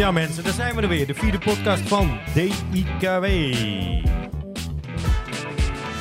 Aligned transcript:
Ja 0.00 0.10
mensen, 0.10 0.44
daar 0.44 0.52
zijn 0.52 0.74
we 0.74 0.82
er 0.82 0.88
weer. 0.88 1.06
De 1.06 1.14
vierde 1.14 1.38
podcast 1.38 1.82
van 1.82 2.18
DIKW. 2.34 3.24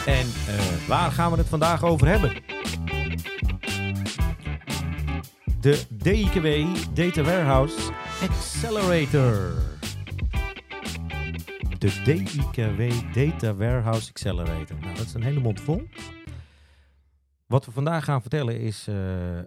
En 0.06 0.28
uh, 0.48 0.88
waar 0.88 1.12
gaan 1.12 1.32
we 1.32 1.38
het 1.38 1.48
vandaag 1.48 1.84
over 1.84 2.08
hebben? 2.08 2.32
De 5.62 5.82
DIKW 5.90 6.66
Data 6.94 7.22
Warehouse 7.22 7.78
Accelerator. 8.22 9.54
De 11.78 12.02
DIKW 12.04 12.92
Data 13.14 13.56
Warehouse 13.56 14.10
Accelerator. 14.10 14.78
Nou, 14.82 14.96
dat 14.96 15.06
is 15.06 15.14
een 15.14 15.24
hele 15.24 15.40
mond 15.40 15.62
vol. 15.62 15.88
Wat 17.50 17.66
we 17.66 17.72
vandaag 17.72 18.04
gaan 18.04 18.22
vertellen 18.22 18.60
is 18.60 18.88
uh, 18.88 18.96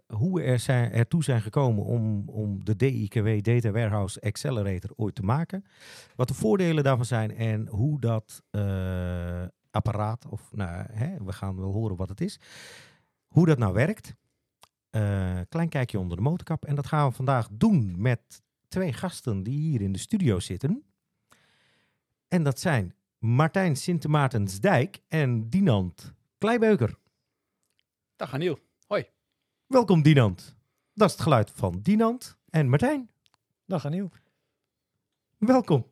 hoe 0.07 0.35
we 0.35 0.43
er 0.43 0.59
zijn, 0.59 0.93
ertoe 0.93 1.25
zijn 1.25 1.43
gekomen 1.43 1.85
om, 1.85 2.29
om 2.29 2.65
de 2.65 2.77
DIKW 2.77 3.43
Data 3.43 3.71
Warehouse 3.71 4.21
Accelerator 4.21 4.91
ooit 4.97 5.15
te 5.15 5.23
maken. 5.23 5.65
Wat 6.15 6.29
de 6.29 6.35
voordelen 6.35 6.85
daarvan 6.85 7.05
zijn 7.05 7.37
en 7.37 7.67
hoe 7.67 8.01
dat 8.01 8.43
uh, 8.51 9.43
apparaat, 9.71 10.27
of 10.29 10.53
nou, 10.53 10.87
hè, 10.93 11.25
we 11.25 11.33
gaan 11.33 11.57
wel 11.57 11.73
horen 11.73 11.97
wat 11.97 12.09
het 12.09 12.21
is, 12.21 12.41
hoe 13.29 13.47
dat 13.47 13.59
nou 13.59 13.75
werkt. 13.75 14.15
Uh, 14.91 15.41
klein 15.49 15.69
kijkje 15.69 15.99
onder 15.99 16.17
de 16.17 16.23
motorkap. 16.23 16.65
En 16.65 16.75
dat 16.75 16.87
gaan 16.87 17.09
we 17.09 17.15
vandaag 17.15 17.49
doen 17.53 17.95
met 17.97 18.43
twee 18.69 18.93
gasten 18.93 19.43
die 19.43 19.61
hier 19.61 19.81
in 19.81 19.93
de 19.93 19.99
studio 19.99 20.41
zitten. 20.41 20.85
En 22.29 22.43
dat 22.43 22.61
zijn 22.61 22.95
Martijn 23.19 23.77
Sint-Maartensdijk 23.77 25.01
en 25.09 25.49
Dinant 25.49 26.15
Kleibeuker. 26.39 27.01
Dag 28.23 28.35
Aniel. 28.35 28.59
Hoi. 28.87 29.07
Welkom 29.67 30.03
Dinant. 30.03 30.57
Dat 30.95 31.09
is 31.09 31.15
het 31.15 31.23
geluid 31.23 31.51
van 31.51 31.81
Dinant 31.83 32.39
en 32.51 32.69
Martijn. 32.69 33.11
Dag 33.67 33.87
Aniel. 33.87 34.11
Welkom. 35.39 35.87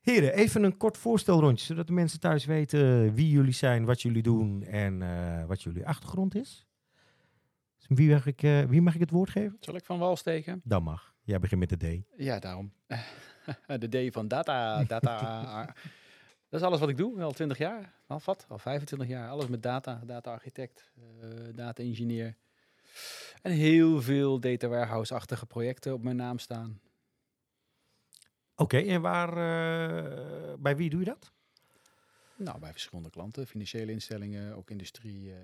Heren, 0.00 0.34
even 0.34 0.62
een 0.62 0.76
kort 0.76 0.96
voorstelrondje, 0.96 1.66
zodat 1.66 1.86
de 1.86 1.92
mensen 1.92 2.20
thuis 2.20 2.44
weten 2.44 3.14
wie 3.14 3.30
jullie 3.30 3.52
zijn, 3.52 3.84
wat 3.84 4.02
jullie 4.02 4.22
doen 4.22 4.62
en 4.62 5.00
uh, 5.00 5.44
wat 5.44 5.62
jullie 5.62 5.86
achtergrond 5.86 6.34
is. 6.34 6.66
Wie 7.86 8.10
mag, 8.10 8.26
ik, 8.26 8.42
uh, 8.42 8.64
wie 8.64 8.82
mag 8.82 8.94
ik 8.94 9.00
het 9.00 9.10
woord 9.10 9.30
geven? 9.30 9.56
Zal 9.60 9.74
ik 9.74 9.84
van 9.84 9.98
wal 9.98 10.16
steken? 10.16 10.60
Dan 10.64 10.82
mag. 10.82 11.14
Jij 11.22 11.38
begint 11.38 11.60
met 11.60 11.80
de 11.80 12.00
D. 12.00 12.04
Ja, 12.16 12.38
daarom. 12.38 12.72
de 13.78 14.08
D 14.08 14.12
van 14.12 14.28
data. 14.28 14.84
data 14.84 15.74
Dat 16.48 16.60
is 16.60 16.66
alles 16.66 16.80
wat 16.80 16.88
ik 16.88 16.96
doe, 16.96 17.22
al 17.22 17.32
20 17.32 17.58
jaar. 17.58 17.94
Al 18.06 18.20
wat? 18.24 18.44
Al 18.48 18.58
25 18.58 19.08
jaar. 19.08 19.28
Alles 19.28 19.46
met 19.46 19.62
data, 19.62 20.02
data-architect, 20.04 20.92
uh, 20.98 21.54
data-engineer. 21.54 22.36
En 23.42 23.52
heel 23.52 24.02
veel 24.02 24.40
data 24.40 24.68
warehouse-achtige 24.68 25.46
projecten 25.46 25.92
op 25.92 26.02
mijn 26.02 26.16
naam 26.16 26.38
staan. 26.38 26.80
Oké, 28.54 28.76
okay, 28.76 28.88
en 28.88 29.00
waar, 29.00 29.28
uh, 29.28 30.54
bij 30.58 30.76
wie 30.76 30.90
doe 30.90 30.98
je 30.98 31.04
dat? 31.04 31.32
Nou, 32.36 32.58
bij 32.58 32.70
verschillende 32.70 33.10
klanten, 33.10 33.46
financiële 33.46 33.92
instellingen, 33.92 34.56
ook 34.56 34.70
industrie. 34.70 35.28
Uh, 35.28 35.36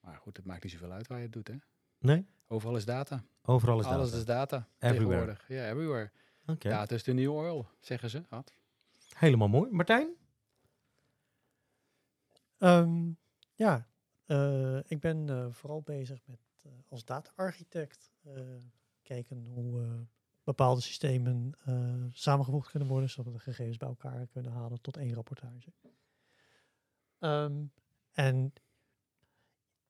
maar 0.00 0.16
goed, 0.16 0.36
het 0.36 0.46
maakt 0.46 0.62
niet 0.62 0.72
zoveel 0.72 0.92
uit 0.92 1.06
waar 1.06 1.18
je 1.18 1.24
het 1.24 1.32
doet, 1.32 1.48
hè? 1.48 1.54
Nee? 1.98 2.26
Overal 2.46 2.76
is 2.76 2.84
data. 2.84 3.24
Overal 3.42 3.80
is 3.80 3.84
Alles 3.84 4.06
data. 4.06 4.18
is 4.18 4.24
data. 4.24 4.68
Everywhere. 4.78 5.36
Ja, 5.48 5.68
everywhere. 5.68 6.10
Okay. 6.46 6.72
Data 6.72 6.94
is 6.94 7.02
de 7.02 7.12
nieuwe 7.12 7.36
oil, 7.36 7.68
zeggen 7.80 8.10
ze. 8.10 8.22
Wat? 8.28 8.52
Helemaal 9.16 9.48
mooi. 9.48 9.70
Martijn? 9.70 10.16
Um, 12.58 13.18
ja, 13.54 13.88
uh, 14.26 14.78
ik 14.86 15.00
ben 15.00 15.28
uh, 15.28 15.46
vooral 15.50 15.82
bezig 15.82 16.26
met 16.26 16.40
uh, 16.66 16.72
als 16.88 17.04
data-architect 17.04 18.12
kijken 19.02 19.46
hoe 19.46 20.06
bepaalde 20.44 20.80
systemen 20.80 21.54
samengevoegd 22.12 22.70
kunnen 22.70 22.88
worden, 22.88 23.10
zodat 23.10 23.32
we 23.32 23.38
de 23.38 23.44
gegevens 23.44 23.76
bij 23.76 23.88
elkaar 23.88 24.26
kunnen 24.26 24.52
halen 24.52 24.80
tot 24.80 24.96
één 24.96 25.14
rapportage. 25.14 25.72
Um, 27.18 27.72
en 28.12 28.52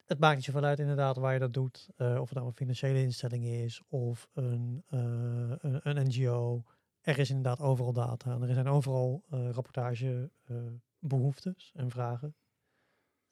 het 0.04 0.18
maakt 0.18 0.36
niet 0.36 0.44
zoveel 0.44 0.64
uit 0.64 0.78
inderdaad 0.78 1.16
waar 1.16 1.32
je 1.32 1.38
dat 1.38 1.54
doet, 1.54 1.88
of 1.96 2.28
het 2.28 2.34
nou 2.34 2.46
een 2.46 2.52
financiële 2.52 3.02
instelling 3.02 3.44
is 3.44 3.82
of 3.88 4.28
een, 4.32 4.84
een, 4.88 5.80
een 5.88 6.06
NGO, 6.06 6.64
er 7.06 7.18
is 7.18 7.28
inderdaad 7.28 7.60
overal 7.60 7.92
data. 7.92 8.30
En 8.30 8.42
er 8.42 8.54
zijn 8.54 8.68
overal 8.68 9.24
uh, 9.30 9.50
rapportagebehoeftes 9.50 11.72
uh, 11.74 11.82
en 11.82 11.90
vragen. 11.90 12.34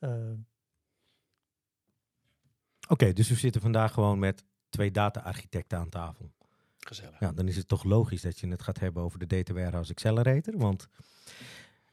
Uh, 0.01 0.11
Oké, 0.11 0.37
okay, 2.89 3.13
dus 3.13 3.29
we 3.29 3.35
zitten 3.35 3.61
vandaag 3.61 3.93
gewoon 3.93 4.19
met 4.19 4.45
twee 4.69 4.91
data-architecten 4.91 5.79
aan 5.79 5.89
tafel. 5.89 6.33
Gezellig. 6.79 7.21
Ja, 7.21 7.33
dan 7.33 7.49
is 7.49 7.57
het 7.57 7.69
toch 7.69 7.85
logisch 7.85 8.23
dat 8.23 8.39
je 8.39 8.49
het 8.49 8.63
gaat 8.63 8.79
hebben 8.79 9.03
over 9.03 9.19
de 9.19 9.27
Data 9.27 9.53
Warehouse 9.53 9.91
Accelerator. 9.91 10.59
Want 10.59 10.89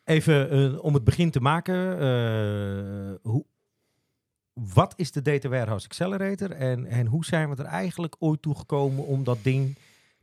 even 0.04 0.82
om 0.82 0.94
het 0.94 1.04
begin 1.04 1.32
te 1.32 1.40
maken, 1.40 3.20
hoe, 3.22 3.46
wat 4.54 4.94
is 4.98 5.12
de 5.12 5.22
Data 5.22 5.50
Warehouse 5.50 5.86
Accelerator 5.86 6.52
en, 6.52 6.86
en 6.86 7.06
hoe 7.06 7.26
zijn 7.26 7.50
we 7.50 7.56
er 7.56 7.66
eigenlijk 7.66 8.16
ooit 8.20 8.42
toe 8.42 8.56
gekomen 8.56 9.06
om 9.06 9.24
dat 9.24 9.44
ding 9.44 9.78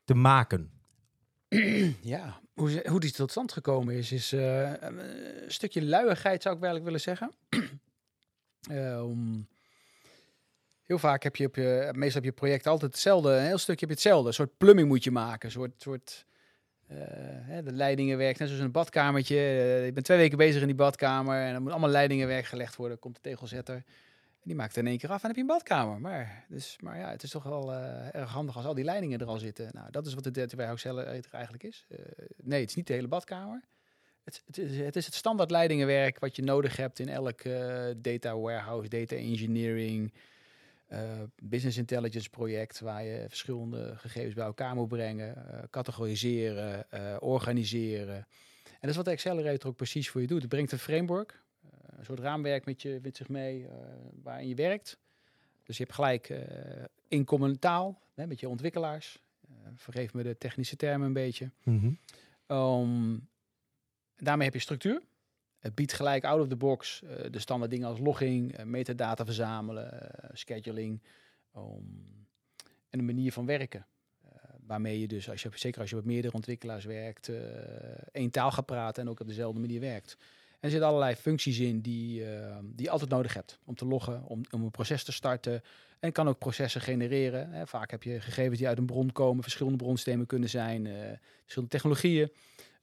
te 0.05 0.15
maken? 0.15 0.78
ja, 2.15 2.41
hoe, 2.55 2.83
hoe 2.89 3.01
die 3.01 3.13
tot 3.13 3.31
stand 3.31 3.53
gekomen 3.53 3.95
is, 3.95 4.13
is 4.13 4.33
uh, 4.33 4.73
een 4.81 5.01
stukje 5.47 5.85
luiigheid 5.85 6.43
zou 6.43 6.55
ik 6.55 6.61
wel 6.61 6.83
willen 6.83 7.01
zeggen. 7.01 7.33
um, 8.71 9.49
heel 10.89 10.99
vaak 10.99 11.23
heb 11.23 11.37
je 11.37 11.47
op 11.47 11.55
je, 11.55 11.91
meestal 11.95 12.23
heb 12.23 12.31
je 12.31 12.37
project 12.37 12.67
altijd 12.67 12.93
hetzelfde, 12.93 13.31
een 13.31 13.47
heel 13.47 13.59
stukje 13.59 13.87
heb 13.87 13.89
je 13.89 13.95
hetzelfde. 13.95 14.29
Een 14.29 14.35
soort 14.35 14.57
plumbing 14.57 14.89
moet 14.89 15.05
je 15.05 15.11
maken, 15.11 15.47
een 15.47 15.53
soort, 15.53 15.83
soort 15.83 16.27
hè, 17.43 17.63
de 17.63 17.73
leidingen 17.73 18.19
werken, 18.19 18.39
net 18.39 18.49
zoals 18.49 18.65
een 18.65 18.73
badkamertje. 18.73 19.37
je 19.85 19.93
bent 19.93 20.07
twee 20.07 20.19
weken 20.19 20.39
bezig 20.39 20.61
in 20.61 20.67
die 20.67 20.77
badkamer 20.77 21.43
en 21.43 21.53
dan 21.53 21.63
moet 21.63 21.71
allemaal 21.71 21.91
leidingen 21.91 22.45
gelegd 22.45 22.77
worden, 22.77 22.99
komt 22.99 23.15
de 23.15 23.21
tegelzetter. 23.21 23.85
Die 24.43 24.55
maakt 24.55 24.77
in 24.77 24.87
één 24.87 24.99
keer 24.99 25.11
af 25.11 25.21
en 25.21 25.27
heb 25.27 25.37
je 25.37 25.41
een 25.41 25.49
badkamer. 25.49 26.01
Maar, 26.01 26.45
dus, 26.49 26.77
maar 26.81 26.99
ja, 26.99 27.11
het 27.11 27.23
is 27.23 27.31
toch 27.31 27.43
wel 27.43 27.73
uh, 27.73 28.15
erg 28.15 28.31
handig 28.31 28.57
als 28.57 28.65
al 28.65 28.75
die 28.75 28.85
leidingen 28.85 29.19
er 29.19 29.27
al 29.27 29.39
zitten. 29.39 29.69
Nou, 29.73 29.91
dat 29.91 30.07
is 30.07 30.15
wat 30.15 30.25
de 30.25 30.31
Warehouse 30.31 30.89
Accelerator 30.89 31.33
eigenlijk 31.33 31.65
is. 31.65 31.87
Uh, 31.89 31.99
nee, 32.37 32.61
het 32.61 32.69
is 32.69 32.77
niet 32.77 32.87
de 32.87 32.93
hele 32.93 33.09
badkamer. 33.09 33.65
Het, 34.25 34.43
het, 34.47 34.59
is, 34.59 34.79
het, 34.79 34.97
is, 34.97 35.07
het 35.07 35.15
standaard 35.15 35.51
leidingenwerk 35.51 36.19
wat 36.19 36.37
je 36.37 36.43
nodig 36.43 36.77
hebt 36.77 36.99
in 36.99 37.09
elk 37.09 37.45
uh, 37.45 37.87
data 37.97 38.39
warehouse, 38.39 38.89
data 38.89 39.17
engineering, 39.17 40.13
business 41.43 41.77
intelligence 41.77 42.31
project, 42.31 42.81
waar 42.81 43.05
je 43.05 43.25
verschillende 43.29 43.95
gegevens 43.97 44.35
bij 44.35 44.45
elkaar 44.45 44.75
moet 44.75 44.89
brengen, 44.89 45.35
categoriseren, 45.71 46.87
organiseren. 47.21 48.17
En 48.65 48.79
dat 48.81 48.91
is 48.91 48.97
wat 48.97 49.05
de 49.05 49.11
Accelerator 49.11 49.71
ook 49.71 49.77
precies 49.77 50.11
voor 50.11 50.21
je 50.21 50.27
doet. 50.27 50.41
Het 50.41 50.49
brengt 50.49 50.73
een 50.73 50.79
framework, 50.79 51.43
een 51.99 52.05
soort 52.05 52.21
raamwerk 52.21 52.65
met, 52.65 52.83
je, 52.83 52.99
met 53.03 53.17
zich 53.17 53.29
mee 53.29 53.61
uh, 53.61 53.69
waarin 54.23 54.49
je 54.49 54.55
werkt. 54.55 54.99
Dus 55.63 55.77
je 55.77 55.83
hebt 55.83 55.95
gelijk 55.95 56.29
uh, 56.29 56.39
inkomen 57.09 57.59
taal 57.59 58.03
hè, 58.15 58.27
met 58.27 58.41
je 58.41 58.49
ontwikkelaars. 58.49 59.23
Uh, 59.51 59.57
vergeef 59.75 60.15
me 60.15 60.23
de 60.23 60.39
technische 60.39 60.77
termen 60.77 61.07
een 61.07 61.13
beetje. 61.13 61.51
Mm 61.63 61.79
-hmm. 61.79 61.99
um, 62.57 63.29
daarmee 64.17 64.45
heb 64.45 64.55
je 64.55 64.61
structuur. 64.61 65.03
Het 65.59 65.75
biedt 65.75 65.93
gelijk 65.93 66.25
out 66.25 66.41
of 66.41 66.49
the 66.49 66.57
box 66.57 67.03
de 67.31 67.39
standaard 67.39 67.71
dingen 67.71 67.89
als 67.89 67.99
logging, 67.99 68.65
metadata 68.65 69.25
verzamelen, 69.25 70.11
scheduling 70.33 71.03
um, 71.57 72.27
en 72.91 72.99
een 72.99 73.05
manier 73.05 73.33
van 73.33 73.47
werken. 73.47 73.87
waarmee 74.67 75.01
je 75.01 75.09
dus, 75.09 75.31
als 75.31 75.43
je, 75.43 75.51
zeker 75.55 75.81
als 75.81 75.91
je 75.91 75.97
met 75.97 76.05
meerdere 76.05 76.35
ontwikkelaars 76.35 76.85
werkt, 76.85 77.31
één 78.13 78.31
taal 78.31 78.51
gaat 78.51 78.67
praten 78.67 79.03
en 79.03 79.09
ook 79.09 79.21
op 79.21 79.27
dezelfde 79.27 79.61
manier 79.61 79.81
werkt. 79.81 80.17
Er 80.61 80.71
zitten 80.71 80.89
allerlei 80.89 81.15
functies 81.15 81.59
in 81.59 81.81
die, 81.81 82.21
uh, 82.21 82.57
die 82.63 82.85
je 82.85 82.91
altijd 82.91 83.11
nodig 83.11 83.35
hebt 83.35 83.59
om 83.65 83.75
te 83.75 83.87
loggen, 83.87 84.25
om, 84.25 84.41
om 84.51 84.63
een 84.63 84.71
proces 84.71 85.05
te 85.05 85.13
starten. 85.13 85.63
En 86.01 86.13
kan 86.13 86.29
ook 86.29 86.39
processen 86.39 86.81
genereren. 86.81 87.53
Hè. 87.53 87.67
Vaak 87.67 87.91
heb 87.91 88.03
je 88.03 88.21
gegevens 88.21 88.59
die 88.59 88.69
uit 88.69 88.79
een 88.79 88.87
bron 88.87 89.13
komen, 89.13 89.43
verschillende 89.43 89.79
bronsystemen 89.79 90.27
kunnen 90.27 90.49
zijn, 90.49 90.85
uh, 90.85 90.93
verschillende 91.41 91.75
technologieën. 91.75 92.33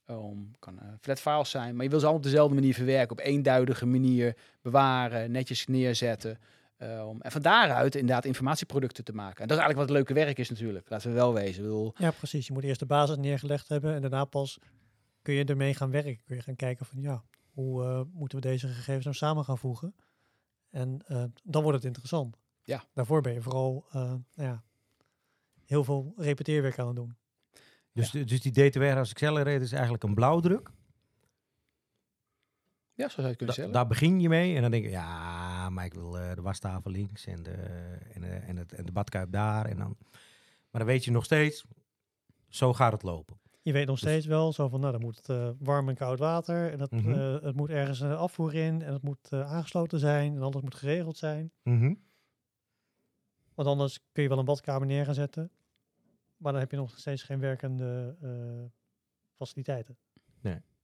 Um, 0.10 0.52
kan 0.60 0.74
uh, 0.74 0.90
flat 1.02 1.20
files 1.20 1.50
zijn, 1.50 1.76
maar 1.76 1.84
je 1.84 1.90
wil 1.90 2.00
ze 2.00 2.06
allemaal 2.06 2.24
op 2.24 2.30
dezelfde 2.32 2.56
manier 2.56 2.74
verwerken, 2.74 3.12
op 3.12 3.20
eenduidige 3.20 3.86
manier 3.86 4.36
bewaren, 4.62 5.32
netjes 5.32 5.68
neerzetten. 5.68 6.40
Um, 6.78 7.22
en 7.22 7.32
van 7.32 7.42
daaruit 7.42 7.96
inderdaad 7.96 8.26
informatieproducten 8.26 9.04
te 9.04 9.14
maken. 9.14 9.42
En 9.42 9.48
dat 9.48 9.58
is 9.58 9.64
eigenlijk 9.64 9.78
wat 9.78 9.88
het 9.88 9.98
leuke 9.98 10.26
werk 10.26 10.38
is 10.38 10.50
natuurlijk, 10.50 10.90
laten 10.90 11.10
we 11.10 11.16
wel 11.16 11.34
wezen. 11.34 11.64
Bedoel... 11.64 11.94
Ja, 11.98 12.12
precies. 12.12 12.48
Je 12.48 12.54
moet 12.54 12.64
eerst 12.64 12.80
de 12.80 12.86
basis 12.86 13.18
neergelegd 13.18 13.68
hebben 13.68 13.94
en 13.94 14.02
daarna 14.02 14.26
pas 14.26 14.60
kun 15.22 15.34
je 15.34 15.46
ermee 15.46 15.74
gaan 15.74 15.92
werken. 15.92 16.20
Kun 16.26 16.36
je 16.36 16.42
gaan 16.42 16.56
kijken 16.56 16.86
van 16.86 17.02
ja, 17.02 17.24
hoe 17.56 17.84
uh, 17.84 18.02
moeten 18.14 18.40
we 18.40 18.48
deze 18.48 18.68
gegevens 18.68 19.04
nou 19.04 19.16
samen 19.16 19.44
gaan 19.44 19.58
voegen? 19.58 19.96
En 20.70 21.00
uh, 21.08 21.24
dan 21.44 21.62
wordt 21.62 21.78
het 21.78 21.86
interessant. 21.86 22.38
Ja. 22.64 22.84
Daarvoor 22.94 23.22
ben 23.22 23.34
je 23.34 23.42
vooral 23.42 23.86
uh, 23.88 23.94
nou 23.94 24.24
ja, 24.36 24.64
heel 25.66 25.84
veel 25.84 26.14
repeteerwerk 26.18 26.80
aan 26.80 26.88
het 26.88 26.96
doen. 26.96 27.16
Dus, 27.92 28.12
ja. 28.12 28.24
dus 28.24 28.42
die 28.42 28.52
Data 28.52 28.80
Warehouse 28.80 29.12
Accelerator 29.12 29.62
is 29.62 29.72
eigenlijk 29.72 30.04
een 30.04 30.14
blauwdruk? 30.14 30.72
Ja, 32.94 33.08
zo 33.08 33.14
zou 33.14 33.22
je 33.22 33.28
het 33.28 33.38
kunnen 33.38 33.56
da 33.56 33.62
stellen. 33.62 33.72
Daar 33.72 33.88
begin 33.88 34.20
je 34.20 34.30
mee 34.30 34.56
en 34.56 34.62
dan 34.62 34.72
denk 34.72 34.84
je, 34.84 34.90
ja, 34.90 35.70
maar 35.70 35.86
ik 35.86 35.94
wil 35.94 36.12
de 36.12 36.42
wastafel 36.42 36.92
links 36.92 37.26
en 37.26 37.44
de, 37.44 37.52
en, 38.14 38.22
de, 38.22 38.28
en, 38.28 38.58
het, 38.58 38.74
en 38.74 38.86
de 38.86 38.92
badkuip 38.92 39.32
daar. 39.32 39.66
En 39.66 39.78
dan, 39.78 39.98
Maar 40.72 40.84
dan 40.84 40.86
weet 40.86 41.06
je 41.06 41.12
nog 41.12 41.24
steeds, 41.24 41.66
zo 42.50 42.74
gaat 42.74 42.92
het 42.92 43.04
lopen. 43.04 43.40
Je 43.66 43.72
weet 43.72 43.86
nog 43.88 44.00
Dus- 44.00 44.10
steeds 44.10 44.26
wel 44.26 44.54
zo 44.54 44.68
van, 44.70 44.80
nou, 44.80 44.92
dan 44.92 45.02
moet 45.02 45.16
het 45.16 45.30
eh, 45.30 45.50
warm 45.60 45.90
en 45.90 45.96
koud 45.96 46.20
water. 46.20 46.72
En 46.72 46.78
dat, 46.78 46.92
Mhm. 46.92 47.12
eh, 47.12 47.42
het 47.42 47.56
moet 47.56 47.70
ergens 47.70 48.00
een 48.00 48.16
afvoer 48.16 48.54
in. 48.54 48.82
En 48.82 48.94
het 48.94 49.02
moet 49.02 49.30
eh, 49.32 49.52
aangesloten 49.52 50.00
zijn. 50.00 50.36
En 50.36 50.42
alles 50.42 50.62
moet 50.62 50.76
geregeld 50.76 51.18
zijn. 51.18 51.52
Mhm. 51.64 51.94
Want 53.54 53.68
anders 53.68 54.00
kun 54.12 54.24
je 54.24 54.30
wel 54.30 54.40
een 54.40 54.46
badkamer 54.46 54.88
neer 54.88 55.06
gaan 55.06 55.14
zetten. 55.14 55.52
Maar 56.38 56.52
dan 56.52 56.62
heb 56.62 56.72
je 56.72 56.78
nog 56.78 56.98
steeds 56.98 57.24
geen 57.24 57.40
werkende 57.40 58.16
eh, 58.22 58.64
faciliteiten. 59.36 59.98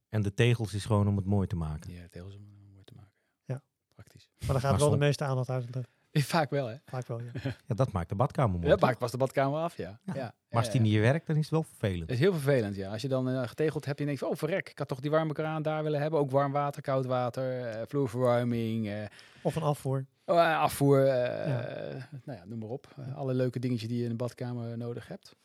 En 0.08 0.22
de 0.22 0.34
tegels 0.34 0.74
is 0.74 0.84
gewoon 0.84 1.08
om 1.08 1.16
het 1.16 1.24
mooi 1.26 1.46
te 1.46 1.56
maken. 1.56 1.92
Ja, 1.92 2.08
tegels 2.08 2.34
om 2.36 2.42
om 2.42 2.70
mooi 2.72 2.84
te 2.84 2.94
maken. 2.94 3.12
Ja. 3.44 3.62
Praktisch. 3.94 4.30
Maar 4.38 4.48
daar 4.48 4.60
gaat 4.60 4.70
Maar 4.70 4.80
wel 4.80 4.90
de 4.90 4.96
meeste 4.96 5.24
aandacht 5.24 5.48
uit. 5.50 5.68
Vaak 6.34 6.50
wel, 6.50 6.66
hè? 6.66 6.76
Vaak 6.86 7.06
wel, 7.06 7.20
ja. 7.20 7.30
Ja, 7.68 7.74
dat 7.74 7.92
maakt 7.92 8.08
de 8.08 8.14
badkamer 8.14 8.54
mooi. 8.56 8.68
Dat 8.68 8.78
toch? 8.78 8.88
maakt 8.88 8.98
pas 9.00 9.10
de 9.10 9.16
badkamer 9.16 9.58
af, 9.60 9.76
ja. 9.76 9.98
Ja. 10.04 10.14
ja. 10.14 10.34
Maar 10.50 10.62
als 10.62 10.70
die 10.72 10.80
niet 10.80 10.98
werkt, 11.00 11.26
dan 11.26 11.36
is 11.36 11.42
het 11.42 11.50
wel 11.50 11.62
vervelend. 11.62 12.00
Het 12.00 12.10
is 12.10 12.18
heel 12.18 12.32
vervelend, 12.32 12.76
ja. 12.76 12.90
Als 12.92 13.02
je 13.02 13.08
dan 13.08 13.28
eh, 13.28 13.48
getegeld 13.48 13.84
hebt 13.84 13.98
en 13.98 14.02
je 14.04 14.08
denkt 14.10 14.20
van, 14.24 14.30
oh 14.32 14.36
verrek, 14.38 14.68
ik 14.68 14.78
had 14.78 14.88
toch 14.88 15.00
die 15.00 15.10
warme 15.10 15.32
kraan 15.32 15.62
daar 15.62 15.82
willen 15.82 16.00
hebben. 16.00 16.20
Ook 16.20 16.30
warm 16.30 16.52
water, 16.52 16.82
koud 16.82 17.06
water, 17.06 17.60
eh, 17.68 17.82
vloerverwarming, 17.86 18.88
eh, 18.88 18.94
Of 19.42 19.56
een 19.56 19.62
afvoer. 19.62 20.06
oh, 20.24 20.38
eh, 20.40 20.58
afvoer, 20.60 21.06
eh, 21.06 21.46
Ja. 21.48 22.08
nou 22.24 22.38
ja, 22.38 22.44
noem 22.46 22.58
maar 22.58 22.68
op. 22.68 22.94
Alle 23.14 23.34
leuke 23.34 23.58
dingetjes 23.58 23.88
die 23.88 23.98
je 23.98 24.04
in 24.04 24.10
een 24.10 24.16
badkamer 24.16 24.76
nodig 24.78 25.08
hebt. 25.08 25.36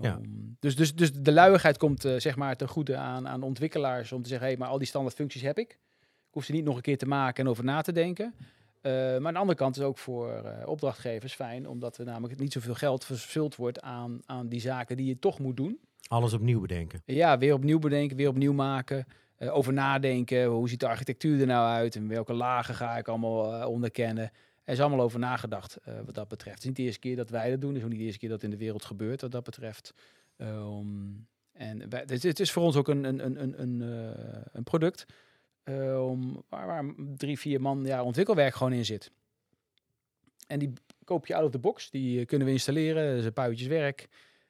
Ja. 0.00 0.20
Dus, 0.60 0.76
dus, 0.76 0.94
dus 0.94 1.12
de 1.12 1.32
luiigheid 1.32 1.76
komt 1.76 2.00
zeg 2.16 2.36
maar 2.36 2.56
ten 2.56 2.68
goede 2.68 2.96
aan, 2.96 3.28
aan 3.28 3.42
ontwikkelaars 3.42 4.12
om 4.12 4.22
te 4.22 4.28
zeggen, 4.28 4.48
hé, 4.48 4.56
maar 4.56 4.68
al 4.68 4.78
die 4.78 4.86
standaard 4.86 5.14
functies 5.14 5.42
heb 5.42 5.58
ik. 5.58 5.70
Ik 6.00 6.34
hoef 6.34 6.44
ze 6.44 6.52
niet 6.52 6.64
nog 6.64 6.76
een 6.76 6.82
keer 6.82 6.98
te 6.98 7.06
maken 7.06 7.44
en 7.44 7.50
over 7.50 7.64
na 7.64 7.80
te 7.80 7.92
denken. 7.92 8.34
Eh, 8.80 8.92
maar 8.92 9.26
aan 9.26 9.32
de 9.32 9.38
andere 9.38 9.58
kant 9.58 9.76
is 9.76 9.82
ook 9.82 9.98
voor 9.98 10.30
eh, 10.32 10.68
opdrachtgevers 10.68 11.34
fijn, 11.34 11.68
omdat 11.68 11.98
er 11.98 12.04
namelijk 12.04 12.40
niet 12.40 12.52
zoveel 12.52 12.74
geld 12.74 13.04
verspild 13.04 13.56
wordt 13.56 13.80
aan, 13.80 14.20
aan 14.26 14.48
die 14.48 14.60
zaken 14.60 14.96
die 14.96 15.06
je 15.06 15.18
toch 15.18 15.38
moet 15.38 15.56
doen. 15.56 15.78
Alles 16.08 16.32
opnieuw 16.32 16.60
bedenken. 16.60 17.02
Ja, 17.04 17.38
weer 17.38 17.54
opnieuw 17.54 17.78
bedenken, 17.78 18.16
weer 18.16 18.28
opnieuw 18.28 18.52
maken. 18.52 19.06
eh, 19.36 19.56
over 19.56 19.72
nadenken, 19.72 20.44
hoe 20.44 20.68
ziet 20.68 20.80
de 20.80 20.88
architectuur 20.88 21.40
er 21.40 21.46
nou 21.46 21.68
uit 21.68 21.96
en 21.96 22.08
welke 22.08 22.32
lagen 22.32 22.74
ga 22.74 22.96
ik 22.98 23.08
allemaal 23.08 23.68
onderkennen. 23.68 24.30
Er 24.64 24.72
is 24.74 24.80
allemaal 24.80 25.00
over 25.00 25.18
nagedacht 25.18 25.78
wat 26.04 26.14
dat 26.14 26.28
betreft. 26.28 26.54
Het 26.54 26.62
is 26.62 26.68
niet 26.68 26.76
de 26.76 26.82
eerste 26.82 27.00
keer 27.00 27.16
dat 27.16 27.30
wij 27.30 27.50
dat 27.50 27.60
doen, 27.60 27.70
het 27.70 27.78
is 27.78 27.84
ook 27.84 27.90
niet 27.90 27.98
de 27.98 28.04
eerste 28.04 28.20
keer 28.20 28.28
dat 28.28 28.42
in 28.42 28.50
de 28.50 28.56
wereld 28.56 28.84
gebeurt 28.84 29.20
wat 29.20 29.30
dat 29.30 29.44
betreft. 29.44 29.94
Ehm, 30.36 30.86
en 31.52 31.88
wij, 31.88 32.02
het, 32.06 32.22
het 32.22 32.40
is 32.40 32.52
voor 32.52 32.62
ons 32.62 32.76
ook 32.76 32.88
een, 32.88 33.04
een, 33.04 33.24
een, 33.24 33.42
een, 33.42 33.60
een, 33.62 33.80
een 34.52 34.62
product 34.62 35.06
om, 36.04 36.42
waar, 36.48 36.66
waar 36.66 36.84
drie, 37.16 37.38
vier 37.38 37.60
man 37.60 37.84
ja, 37.84 38.02
ontwikkelwerk 38.02 38.54
gewoon 38.54 38.72
in 38.72 38.84
zit. 38.84 39.10
En 40.46 40.58
die 40.58 40.72
koop 41.04 41.26
je 41.26 41.34
out 41.34 41.44
of 41.44 41.50
the 41.50 41.58
box, 41.58 41.90
die 41.90 42.20
eh, 42.20 42.26
kunnen 42.26 42.46
we 42.46 42.52
installeren, 42.52 43.08
dat 43.10 43.18
is 43.18 43.24
een 43.24 43.32
paar 43.32 43.48
uurtjes 43.48 43.68
werk. 43.68 44.08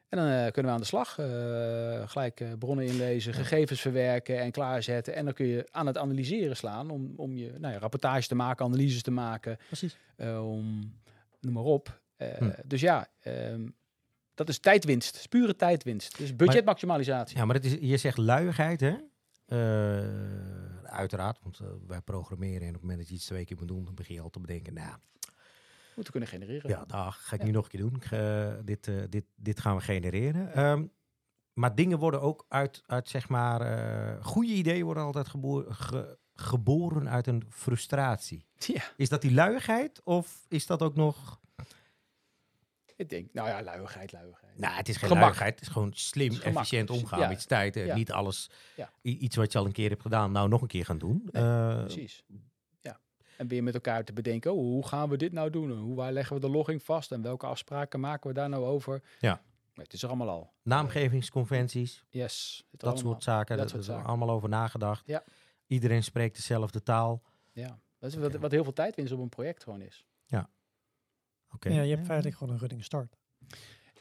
En 0.08 0.18
dan 0.18 0.26
eh, 0.26 0.42
kunnen 0.52 0.64
we 0.64 0.76
aan 0.76 0.80
de 0.80 0.86
slag. 0.86 1.18
eh, 1.18 2.08
gelijk 2.08 2.40
eh, 2.40 2.48
bronnen 2.58 2.86
inlezen, 2.86 3.34
gegevens 3.34 3.80
verwerken 3.80 4.40
en 4.40 4.50
klaarzetten. 4.50 5.14
En 5.14 5.24
dan 5.24 5.34
kun 5.34 5.46
je 5.46 5.68
aan 5.70 5.86
het 5.86 5.98
analyseren 5.98 6.56
slaan 6.56 6.90
om, 6.90 7.12
om 7.16 7.36
je 7.36 7.52
nou 7.58 7.72
ja, 7.74 7.78
rapportage 7.78 8.28
te 8.28 8.34
maken, 8.34 8.64
analyses 8.64 9.02
te 9.02 9.10
maken. 9.10 9.56
Precies. 9.66 9.96
eh, 10.16 10.48
om, 10.50 10.92
noem 11.40 11.52
maar 11.52 11.62
op. 11.62 12.00
Eh, 12.16 12.28
Hm. 12.38 12.50
Dus 12.64 12.80
ja, 12.80 13.06
ehm, 13.20 13.68
dat 14.34 14.48
is 14.48 14.58
tijdwinst. 14.58 15.16
Is 15.16 15.26
pure 15.26 15.56
tijdwinst. 15.56 16.18
Dus 16.18 16.36
budgetmaximalisatie. 16.36 17.36
Ja, 17.36 17.44
maar 17.44 17.54
het 17.54 17.64
is, 17.64 17.76
je 17.80 17.96
zegt 17.96 18.16
luiigheid, 18.18 18.80
hè? 18.80 18.94
Eh, 20.88 20.98
uiteraard, 20.98 21.38
want 21.42 21.58
eh, 21.58 21.66
wij 21.86 22.00
programmeren 22.00 22.60
en 22.62 22.66
op 22.68 22.72
het 22.72 22.80
moment 22.82 22.98
dat 22.98 23.08
je 23.08 23.14
iets 23.14 23.24
twee 23.26 23.44
keer 23.44 23.56
moet 23.56 23.68
doen, 23.68 23.84
dan 23.84 23.94
begin 23.94 24.14
je 24.14 24.20
al 24.20 24.30
te 24.30 24.40
bedenken, 24.40 24.74
nou, 24.74 24.96
Moeten 25.94 26.12
kunnen 26.12 26.28
genereren. 26.30 26.70
ja, 26.70 26.84
dag, 26.84 27.26
ga 27.26 27.34
ik 27.34 27.40
Ja. 27.40 27.46
nu 27.46 27.52
nog 27.52 27.64
een 27.64 27.70
keer 27.70 27.80
doen. 27.80 27.94
Ik 27.96 28.04
ga- 28.04 28.60
dit, 28.64 28.88
eh, 28.88 29.02
dit, 29.08 29.24
dit 29.36 29.60
gaan 29.60 29.76
we 29.76 29.82
genereren. 29.82 30.52
Ehm, 30.54 30.86
maar 31.52 31.74
dingen 31.74 31.98
worden 31.98 32.20
ook 32.20 32.44
uit, 32.48 32.82
uit 32.86 33.08
zeg 33.08 33.28
maar, 33.28 33.60
eh, 33.60 34.24
goede 34.24 34.52
ideeën 34.52 34.84
worden 34.84 35.02
altijd 35.02 35.28
geboor- 35.28 35.74
ge- 35.74 36.18
geboren 36.34 37.08
uit 37.08 37.26
een 37.26 37.44
frustratie. 37.50 38.46
Ja, 38.56 38.82
Is 38.96 39.08
dat 39.08 39.20
die 39.22 39.32
luiigheid 39.34 40.02
of 40.04 40.44
is 40.48 40.66
dat 40.66 40.82
ook 40.82 40.94
nog... 40.94 41.40
ik 42.98 43.08
denk, 43.08 43.32
nou 43.32 43.48
ja, 43.48 43.62
luiigheid, 43.62 44.12
luiigheid. 44.12 44.58
Nou, 44.58 44.74
het 44.74 44.88
is 44.88 44.96
geen 44.96 45.08
luiigheid. 45.18 45.52
Het 45.54 45.60
is 45.62 45.68
gewoon 45.68 45.90
slim, 45.94 46.30
is 46.30 46.40
efficiënt 46.40 46.90
omgaan 46.90 47.20
Ja. 47.20 47.28
met 47.28 47.40
je 47.42 47.48
tijd. 47.48 47.76
en 47.76 47.84
Ja. 47.86 47.94
Niet 47.94 48.12
alles, 48.12 48.50
Ja. 48.76 48.90
iets 49.02 49.36
wat 49.36 49.52
je 49.52 49.58
al 49.58 49.66
een 49.66 49.72
keer 49.72 49.88
hebt 49.88 50.02
gedaan, 50.02 50.32
nou 50.32 50.48
nog 50.48 50.60
een 50.62 50.68
keer 50.68 50.84
gaan 50.84 50.98
doen. 50.98 51.28
Nee, 51.32 51.42
Eh, 51.42 51.78
Precies. 51.80 52.24
Ja. 52.80 52.98
En 53.36 53.48
weer 53.48 53.62
met 53.62 53.74
elkaar 53.74 54.04
te 54.04 54.12
bedenken, 54.12 54.52
oh, 54.52 54.58
hoe 54.58 54.86
gaan 54.86 55.08
we 55.08 55.16
dit 55.16 55.32
nou 55.32 55.50
doen? 55.50 55.70
Hoe 55.78 55.96
waar 55.96 56.12
leggen 56.12 56.34
we 56.34 56.40
de 56.40 56.48
logging 56.50 56.82
vast? 56.82 57.12
En 57.12 57.22
welke 57.22 57.46
afspraken 57.46 58.00
maken 58.00 58.28
we 58.28 58.34
daar 58.34 58.48
nou 58.48 58.64
over? 58.64 59.02
Ja. 59.20 59.42
Het 59.74 59.92
is 59.92 60.02
er 60.02 60.08
allemaal 60.08 60.28
al. 60.28 60.52
naamgevingsconventies, 60.62 62.04
Yes. 62.10 62.64
het 62.70 62.80
dat 62.80 62.92
allemaal. 62.92 63.10
soort 63.12 63.22
zaken. 63.22 63.56
dat 63.56 63.58
Dat 63.58 63.68
soort 63.70 63.82
is 63.82 64.02
er 64.02 64.08
allemaal 64.08 64.30
over 64.30 64.48
nagedacht. 64.48 65.06
Ja. 65.06 65.22
Iedereen 65.66 66.02
spreekt 66.02 66.36
dezelfde 66.36 66.82
taal. 66.82 67.22
Ja. 67.52 67.78
Dat 67.98 68.10
is 68.10 68.16
wat, 68.16 68.34
wat 68.34 68.50
heel 68.50 68.62
veel 68.64 68.72
tijdwinst 68.72 69.12
op 69.12 69.18
een 69.20 69.28
project 69.28 69.62
gewoon 69.62 69.80
is. 69.82 70.06
Oké. 71.54 71.68
Ja, 71.68 71.82
je 71.82 71.94
hebt 71.94 72.06
feitelijk 72.06 72.36
gewoon 72.36 72.52
een 72.52 72.58
running 72.60 72.84
start. 72.84 73.16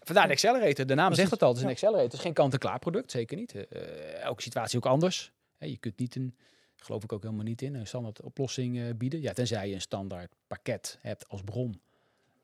Vandaar 0.03 0.27
de 0.27 0.33
Accelerator. 0.33 0.85
De 0.85 0.95
naam 0.95 1.05
Precies, 1.05 1.17
zegt 1.17 1.31
het 1.31 1.41
al. 1.41 1.47
Het 1.47 1.57
is 1.57 1.63
een. 1.63 1.69
Accelerator. 1.69 2.05
Het 2.05 2.13
is 2.13 2.19
geen 2.19 2.33
kant-en-klaar 2.33 2.79
product. 2.79 3.11
Zeker 3.11 3.37
niet. 3.37 3.55
Eh, 3.55 4.21
elke 4.21 4.41
situatie 4.41 4.77
ook 4.77 4.85
anders. 4.85 5.31
Hè, 5.57 5.65
je 5.65 5.77
kunt 5.77 5.97
niet 5.99 6.15
een, 6.15 6.35
geloof 6.75 7.03
ik 7.03 7.11
ook 7.13 7.23
helemaal 7.23 7.43
niet 7.43 7.61
in, 7.61 7.75
een 7.75 7.87
standaard 7.87 8.21
oplossing 8.21 8.79
eh, 8.79 8.85
bieden. 8.97 9.21
Ja, 9.21 9.33
tenzij 9.33 9.67
je 9.69 9.73
een 9.73 9.81
standaard 9.81 10.33
pakket 10.47 10.97
hebt 11.01 11.27
als 11.27 11.41
bron. 11.41 11.81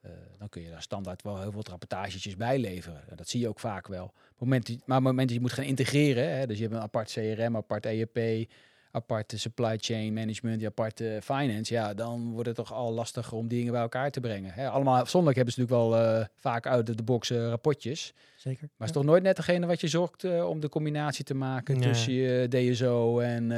Eh, 0.01 0.11
dan 0.37 0.49
kun 0.49 0.61
je 0.61 0.69
daar 0.69 0.81
standaard 0.81 1.21
wel 1.21 1.41
heel 1.41 1.51
veel 1.51 1.63
rapportagetjes 1.69 2.35
bij 2.35 2.59
leveren. 2.59 3.09
En 3.09 3.15
Dat 3.15 3.29
zie 3.29 3.39
je 3.39 3.47
ook 3.47 3.59
vaak 3.59 3.87
wel. 3.87 4.13
Moment 4.37 4.65
die- 4.65 4.81
maar 4.85 4.97
op 4.97 5.03
het 5.03 5.11
moment 5.11 5.27
dat 5.27 5.37
je 5.37 5.41
moet 5.43 5.53
gaan 5.53 5.65
integreren, 5.65 6.29
hè, 6.37 6.47
dus 6.47 6.57
je 6.57 6.63
hebt 6.63 6.75
een 6.75 6.81
apart 6.81 7.11
CRM, 7.11 7.55
apart 7.55 7.85
ERP, 7.85 8.49
apart 8.95 9.33
supply 9.35 9.77
chain 9.77 10.13
management, 10.13 10.61
je 10.61 10.67
apart 10.67 11.01
eh, 11.01 11.21
finance, 11.21 11.73
ja, 11.73 11.93
dan 11.93 12.31
wordt 12.31 12.47
het 12.47 12.55
toch 12.55 12.73
al 12.73 12.91
lastiger 12.93 13.37
om 13.37 13.47
dingen 13.47 13.71
bij 13.71 13.81
elkaar 13.81 14.11
te 14.11 14.19
brengen. 14.19 14.51
Hè, 14.53 14.69
allemaal 14.69 14.97
afzonderlijk 14.99 15.35
hebben 15.35 15.53
ze 15.53 15.59
natuurlijk 15.61 15.89
wel 15.89 16.19
eh, 16.19 16.25
vaak 16.35 16.67
uit 16.67 16.85
de, 16.85 16.95
de 16.95 17.03
box 17.03 17.29
eh, 17.29 17.47
rapportjes. 17.47 18.13
Zeker. 18.35 18.61
Maar 18.61 18.69
het 18.69 18.79
Ja. 18.79 18.85
is 18.85 18.91
toch 18.91 19.03
nooit 19.03 19.23
net 19.23 19.35
degene 19.35 19.65
wat 19.65 19.81
je 19.81 19.87
zorgt 19.87 20.23
eh, 20.23 20.49
om 20.49 20.59
de 20.59 20.69
combinatie 20.69 21.23
te 21.25 21.33
maken 21.33 21.77
Nee. 21.79 21.87
tussen 21.89 22.13
je 22.13 22.47
DSO 22.47 23.19
en, 23.19 23.51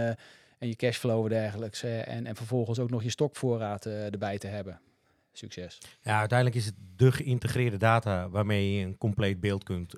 en 0.57 0.67
je 0.67 0.75
cashflow 0.75 1.23
en 1.23 1.29
dergelijks. 1.29 1.83
en, 1.83 2.25
en 2.25 2.35
vervolgens 2.35 2.79
ook 2.79 2.89
nog 2.89 3.03
je 3.03 3.09
stokvoorraad 3.09 3.85
erbij 3.85 4.37
te 4.37 4.47
hebben. 4.47 4.79
Succes. 5.31 5.77
Ja, 6.01 6.19
uiteindelijk 6.19 6.57
is 6.59 6.65
het 6.65 6.75
de 6.95 7.11
geïntegreerde 7.11 7.77
data 7.77 8.29
waarmee 8.29 8.73
je 8.73 8.85
een 8.85 8.97
compleet 8.97 9.39
beeld 9.39 9.63
kunt 9.63 9.93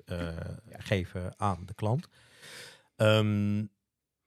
geven 0.72 1.34
aan 1.36 1.62
de 1.66 1.74
klant. 1.74 2.08
Ehm, 2.96 3.64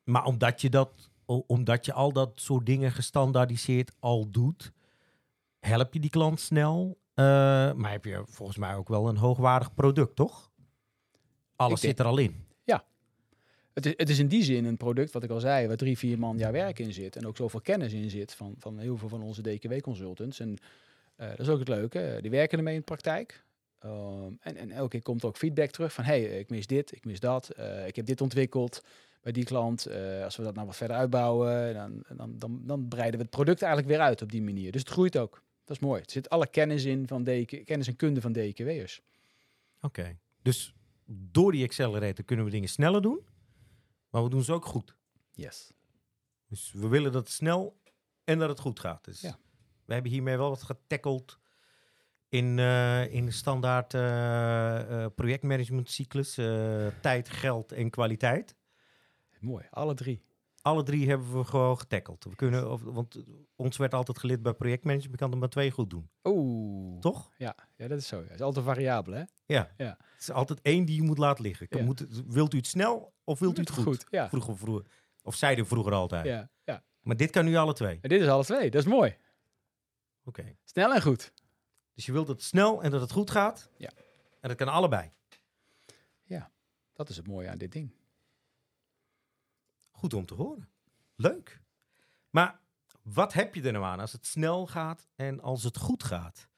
maar 0.03 0.25
omdat 0.25 0.62
je, 0.62 0.70
dat, 0.70 1.10
omdat 1.25 1.86
je 1.86 1.93
al 1.93 2.12
dat 2.12 2.31
soort 2.36 2.65
dingen 2.65 2.91
gestandaardiseerd 2.91 3.91
al 4.00 4.29
doet, 4.31 4.72
help 5.60 5.93
je 5.93 6.00
die 6.00 6.10
klant 6.10 6.39
snel. 6.39 6.98
eh, 7.13 7.24
maar 7.74 7.91
heb 7.91 8.05
je 8.05 8.24
volgens 8.25 8.58
mij 8.58 8.75
ook 8.75 8.88
wel 8.88 9.10
een 9.10 9.17
hoogwaardig 9.17 9.74
product, 9.74 10.15
toch? 10.15 10.51
Alles 11.55 11.81
zit 11.81 12.00
er 12.00 12.05
al 12.05 12.17
in. 12.17 12.46
Het 13.74 13.86
is, 13.86 13.93
het 13.98 14.10
is 14.10 14.20
in 14.20 14.27
die 14.27 14.43
zin 14.43 14.65
een 14.65 14.77
product, 14.77 15.12
wat 15.12 15.24
ik 15.24 15.29
al 15.29 15.39
zei, 15.39 15.67
waar 15.67 15.77
drie, 15.77 15.98
vier 15.98 16.20
man 16.20 16.38
jaar 16.38 16.51
werk 16.51 16.79
in 16.79 16.93
zit. 16.93 17.15
En 17.15 17.27
ook 17.27 17.38
zoveel 17.38 17.62
kennis 17.62 17.93
in 17.93 18.10
zit 18.10 18.34
van, 18.34 18.55
van 18.58 18.79
heel 18.79 18.98
veel 18.98 19.10
van 19.10 19.22
onze 19.22 19.41
DKW-consultants. 19.41 20.39
En 20.39 20.58
eh, 21.15 21.29
dat 21.29 21.39
is 21.39 21.50
ook 21.50 21.60
het 21.60 21.67
leuke. 21.67 22.00
eh, 22.00 22.22
die 22.22 22.31
werken 22.31 22.58
ermee 22.58 22.74
in 22.74 22.79
de 22.79 22.86
praktijk. 22.86 23.43
Ehm, 23.79 24.31
en, 24.39 24.55
en 24.55 24.72
elke 24.72 24.89
keer 24.89 25.01
komt 25.01 25.22
er 25.22 25.27
ook 25.27 25.38
feedback 25.38 25.70
terug 25.70 25.93
van... 25.93 26.03
hey, 26.03 26.22
ik 26.24 26.50
mis 26.50 26.67
dit, 26.67 26.96
ik 26.96 27.05
mis 27.05 27.20
dat. 27.20 27.50
ik 27.88 27.96
heb 27.96 28.05
dit 28.05 28.22
ontwikkeld 28.22 28.84
bij 29.22 29.32
die 29.32 29.44
klant. 29.44 29.86
Eh, 29.86 30.24
als 30.24 30.36
we 30.36 30.44
dat 30.44 30.54
nou 30.56 30.68
wat 30.68 30.75
verder 30.75 30.98
uitbouwen... 30.98 31.74
Dan, 31.74 32.04
dan, 32.18 32.38
dan, 32.38 32.62
dan 32.66 32.88
breiden 32.88 33.18
we 33.20 33.25
het 33.25 33.36
product 33.36 33.62
eigenlijk 33.62 33.94
weer 33.94 34.01
uit 34.06 34.22
op 34.22 34.32
die 34.32 34.42
manier. 34.42 34.72
Dus 34.72 34.82
het 34.82 34.90
groeit 34.90 35.18
ook. 35.18 35.44
Dat 35.63 35.75
is 35.75 35.82
mooi. 35.82 36.01
Er 36.01 36.12
zit 36.12 36.30
alle 36.30 36.48
kennis 36.48 36.84
in 36.84 37.08
van 37.08 37.24
DK, 37.24 37.66
kennis 37.66 37.88
en 37.88 37.96
kunde 37.96 38.22
van 38.22 38.32
DKW'ers. 38.32 39.01
Oké. 39.82 40.18
Dus 40.42 40.74
door 41.06 41.51
die 41.51 41.63
accelerator 41.63 42.25
kunnen 42.25 42.46
we 42.46 42.51
dingen 42.51 42.70
sneller 42.70 43.01
doen, 43.01 43.20
maar 44.10 44.24
we 44.24 44.30
doen 44.30 44.44
ze 44.44 44.54
ook 44.54 44.66
goed. 44.66 44.96
Yes. 45.32 45.72
Dus 46.48 46.72
we 46.72 46.88
willen 46.88 47.12
dat 47.12 47.24
het 47.24 47.32
snel 47.34 47.80
en 48.24 48.40
dat 48.40 48.50
het 48.50 48.60
goed 48.60 48.80
gaat. 48.80 49.06
Dus 49.06 49.22
Ja. 49.22 49.38
we 49.86 49.94
hebben 49.94 50.12
hiermee 50.12 50.38
wel 50.38 50.50
wat 50.50 50.63
getackeld 50.63 51.40
in, 52.30 52.60
eh, 52.60 53.13
in 53.13 53.25
de 53.25 53.32
standaard 53.32 53.94
eh, 53.94 55.04
eh, 55.04 55.12
projectmanagementcyclus. 55.16 56.34
tijd, 57.01 57.30
geld 57.30 57.72
en 57.72 57.90
kwaliteit. 57.90 58.56
Mooi. 59.42 59.66
Alle 59.70 59.94
drie. 59.94 60.24
Alle 60.62 60.84
drie 60.84 61.10
hebben 61.10 61.38
we 61.38 61.44
gewoon 61.44 61.80
getackeld. 61.80 62.24
We 62.24 62.36
kunnen, 62.36 62.72
of, 62.72 62.82
want 62.82 63.24
ons 63.56 63.78
werd 63.78 63.94
altijd 63.94 64.20
geleerd 64.20 64.42
bij 64.42 64.54
projectmanagement, 64.54 65.12
je 65.20 65.26
kan 65.26 65.32
er 65.32 65.38
maar 65.38 65.50
twee 65.50 65.72
goed 65.72 65.90
doen. 65.90 66.10
Oeh. 66.24 67.00
Toch? 67.00 67.32
Ja, 67.38 67.56
ja, 67.76 67.88
dat 67.88 67.98
is 67.98 68.08
zo. 68.08 68.22
Het 68.22 68.34
is 68.34 68.42
altijd 68.42 68.66
een 68.66 68.74
variabele, 68.74 69.16
hè? 69.16 69.24
Ja. 69.46 69.72
Ja. 69.78 69.98
Het 70.00 70.22
is 70.22 70.32
altijd 70.32 70.62
één 70.62 70.86
die 70.86 70.96
je 70.96 71.02
moet 71.02 71.18
laten 71.18 71.44
liggen. 71.44 71.68
Ja. 71.70 71.84
Moet 71.84 72.08
wilt 72.28 72.54
u 72.54 72.58
het 72.58 72.68
snel 72.68 73.14
of 73.24 73.40
wilt 73.40 73.58
u 73.58 73.62
het 73.62 73.72
goed? 73.72 74.06
Ja. 74.10 74.30
Vroeger, 74.30 74.58
vroeger. 74.58 74.86
Of 75.24 75.36
zeiden 75.36 75.68
vroeger 75.68 75.94
altijd. 75.94 76.26
Ja, 76.26 76.50
ja. 76.64 76.84
Maar 77.02 77.18
dit 77.18 77.32
kan 77.32 77.46
nu 77.46 77.56
alle 77.56 77.74
twee. 77.74 78.00
En 78.02 78.10
dit 78.10 78.22
is 78.22 78.28
alle 78.28 78.44
twee. 78.44 78.70
Dat 78.70 78.82
is 78.82 78.88
mooi. 78.88 79.18
Oké. 80.26 80.56
Snel 80.64 80.94
en 80.94 81.02
goed. 81.02 81.34
Dus 81.94 82.06
je 82.06 82.12
wilt 82.12 82.28
dat 82.28 82.36
het 82.36 82.46
snel 82.46 82.84
en 82.84 82.92
dat 82.92 83.02
het 83.02 83.12
goed 83.12 83.32
gaat. 83.32 83.70
Ja. 83.78 83.90
En 84.40 84.50
dat 84.50 84.58
kan 84.58 84.68
allebei. 84.68 85.12
Dat 86.94 87.10
is 87.10 87.18
het 87.18 87.28
mooie 87.28 87.50
aan 87.50 87.58
dit 87.58 87.72
ding. 87.72 87.92
Goed 90.01 90.13
om 90.13 90.25
te 90.25 90.34
horen. 90.34 90.70
Leuk. 91.15 91.62
Maar 92.29 92.60
wat 93.01 93.34
heb 93.34 93.55
je 93.55 93.62
er 93.62 93.72
nou 93.72 93.86
aan 93.86 94.00
als 94.00 94.12
het 94.12 94.25
snel 94.25 94.67
gaat 94.67 95.08
en 95.15 95.41
als 95.41 95.63
het 95.63 95.77
goed 95.77 96.03
gaat? 96.03 96.50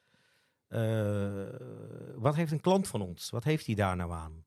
Eh, 0.68 1.46
wat 2.16 2.36
heeft 2.36 2.52
een 2.52 2.62
klant 2.62 2.88
van 2.88 3.02
ons? 3.02 3.30
Wat 3.30 3.44
heeft 3.44 3.66
hij 3.66 3.76
daar 3.76 3.96
nou 3.96 4.12
aan? 4.12 4.46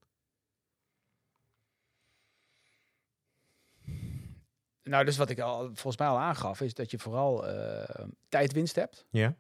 Nou, 4.83 5.05
dus 5.05 5.17
wat 5.17 5.31
ik 5.31 5.41
al 5.41 5.65
volgens 5.65 5.97
mij 5.97 6.09
al 6.09 6.19
aangaf, 6.19 6.61
is 6.61 6.75
dat 6.75 6.91
je 6.91 6.99
vooral 6.99 7.47
eh, 7.47 8.07
tijdwinst 8.29 8.75
hebt. 8.75 9.07
Ja. 9.11 9.37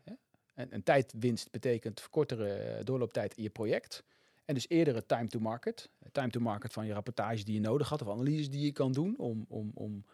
En, 0.55 0.71
en 0.71 0.83
tijdwinst 0.83 1.51
betekent 1.51 2.01
verkortere 2.01 2.85
doorlooptijd 2.85 3.37
in 3.37 3.43
je 3.43 3.51
project. 3.51 4.05
En 4.47 4.55
dus 4.55 4.69
eerdere 4.69 5.07
time 5.07 5.29
to 5.29 5.41
market. 5.41 5.91
Time 6.13 6.31
to 6.31 6.41
market 6.41 6.73
van 6.73 6.87
je 6.87 6.93
rapportage 6.93 7.45
die 7.45 7.55
je 7.55 7.61
nodig 7.61 7.89
had, 7.89 8.03
of 8.03 8.09
analyses 8.09 8.51
die 8.51 8.65
je 8.65 8.73
kan 8.73 8.93
doen 8.93 9.19
om, 9.19 9.45
om, 9.49 9.71
om 9.75 10.05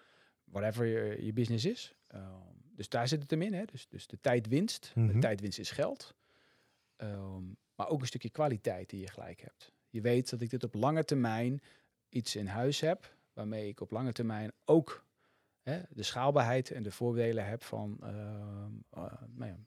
whatever 0.44 0.86
je, 0.86 1.24
je 1.24 1.32
business 1.32 1.64
is. 1.64 1.94
Ehm, 2.06 2.22
dus 2.74 2.88
daar 2.88 3.08
zit 3.08 3.22
het 3.22 3.30
hem 3.30 3.42
in. 3.42 3.54
Hè? 3.54 3.64
Dus, 3.64 3.88
dus 3.88 4.06
de 4.06 4.20
tijdwinst. 4.20 4.92
Mhm. 4.94 5.06
De 5.06 5.18
tijdwinst 5.18 5.58
is 5.58 5.70
geld. 5.70 6.14
Ehm, 6.96 7.42
maar 7.74 7.88
ook 7.88 8.00
een 8.00 8.06
stukje 8.06 8.30
kwaliteit 8.30 8.90
die 8.90 9.00
je 9.00 9.08
gelijk 9.08 9.40
hebt. 9.40 9.72
Je 9.88 10.00
weet 10.00 10.30
dat 10.30 10.40
ik 10.40 10.50
dit 10.50 10.64
op 10.64 10.74
lange 10.74 11.04
termijn 11.04 11.62
iets 12.08 12.36
in 12.36 12.46
huis 12.46 12.80
heb, 12.80 13.16
waarmee 13.32 13.68
ik 13.68 13.80
op 13.80 13.90
lange 13.90 14.12
termijn 14.12 14.52
ook 14.64 15.04
hè, 15.62 15.80
de 15.90 16.02
schaalbaarheid 16.02 16.70
en 16.70 16.82
de 16.82 16.90
voordelen 16.90 17.46
heb 17.46 17.62
van 17.62 17.96
nou 19.34 19.46
ja, 19.46 19.58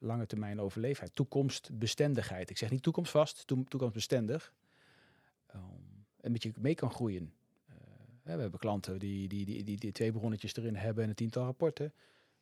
lange 0.00 0.26
termijn 0.26 0.60
overleefheid. 0.60 1.14
Toekomstbestendigheid. 1.14 2.50
Ik 2.50 2.58
zeg 2.58 2.70
niet 2.70 2.82
toekomstvast, 2.82 3.46
toe- 3.46 3.64
toekomstbestendig. 3.64 4.52
Ehm, 5.46 5.64
en 6.20 6.32
met 6.32 6.42
je 6.42 6.52
mee 6.58 6.74
kan 6.74 6.90
groeien. 6.90 7.32
Eh, 7.66 7.74
we 8.22 8.30
hebben 8.30 8.58
klanten 8.58 8.98
die, 8.98 9.28
die, 9.28 9.44
die, 9.44 9.64
die, 9.64 9.76
die 9.78 9.92
twee 9.92 10.12
bronnetjes 10.12 10.56
erin 10.56 10.76
hebben 10.76 11.02
en 11.04 11.08
een 11.08 11.14
tiental 11.16 11.44
rapporten. 11.44 11.92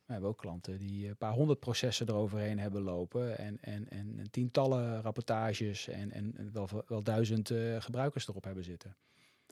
We 0.05 0.11
hebben 0.15 0.29
ook 0.29 0.37
klanten 0.37 0.79
die 0.79 1.07
een 1.07 1.17
paar 1.17 1.33
honderd 1.33 1.59
processen 1.59 2.07
eroverheen 2.07 2.59
hebben 2.59 2.81
lopen. 2.81 3.37
En, 3.37 3.57
en, 3.61 3.89
en, 3.89 4.19
en 4.19 4.31
tientallen 4.31 5.01
rapportages 5.01 5.87
en, 5.87 6.11
en 6.11 6.49
wel, 6.53 6.69
wel 6.87 7.03
duizend 7.03 7.49
eh, 7.49 7.81
gebruikers 7.81 8.27
erop 8.27 8.43
hebben 8.43 8.63
zitten. 8.63 8.95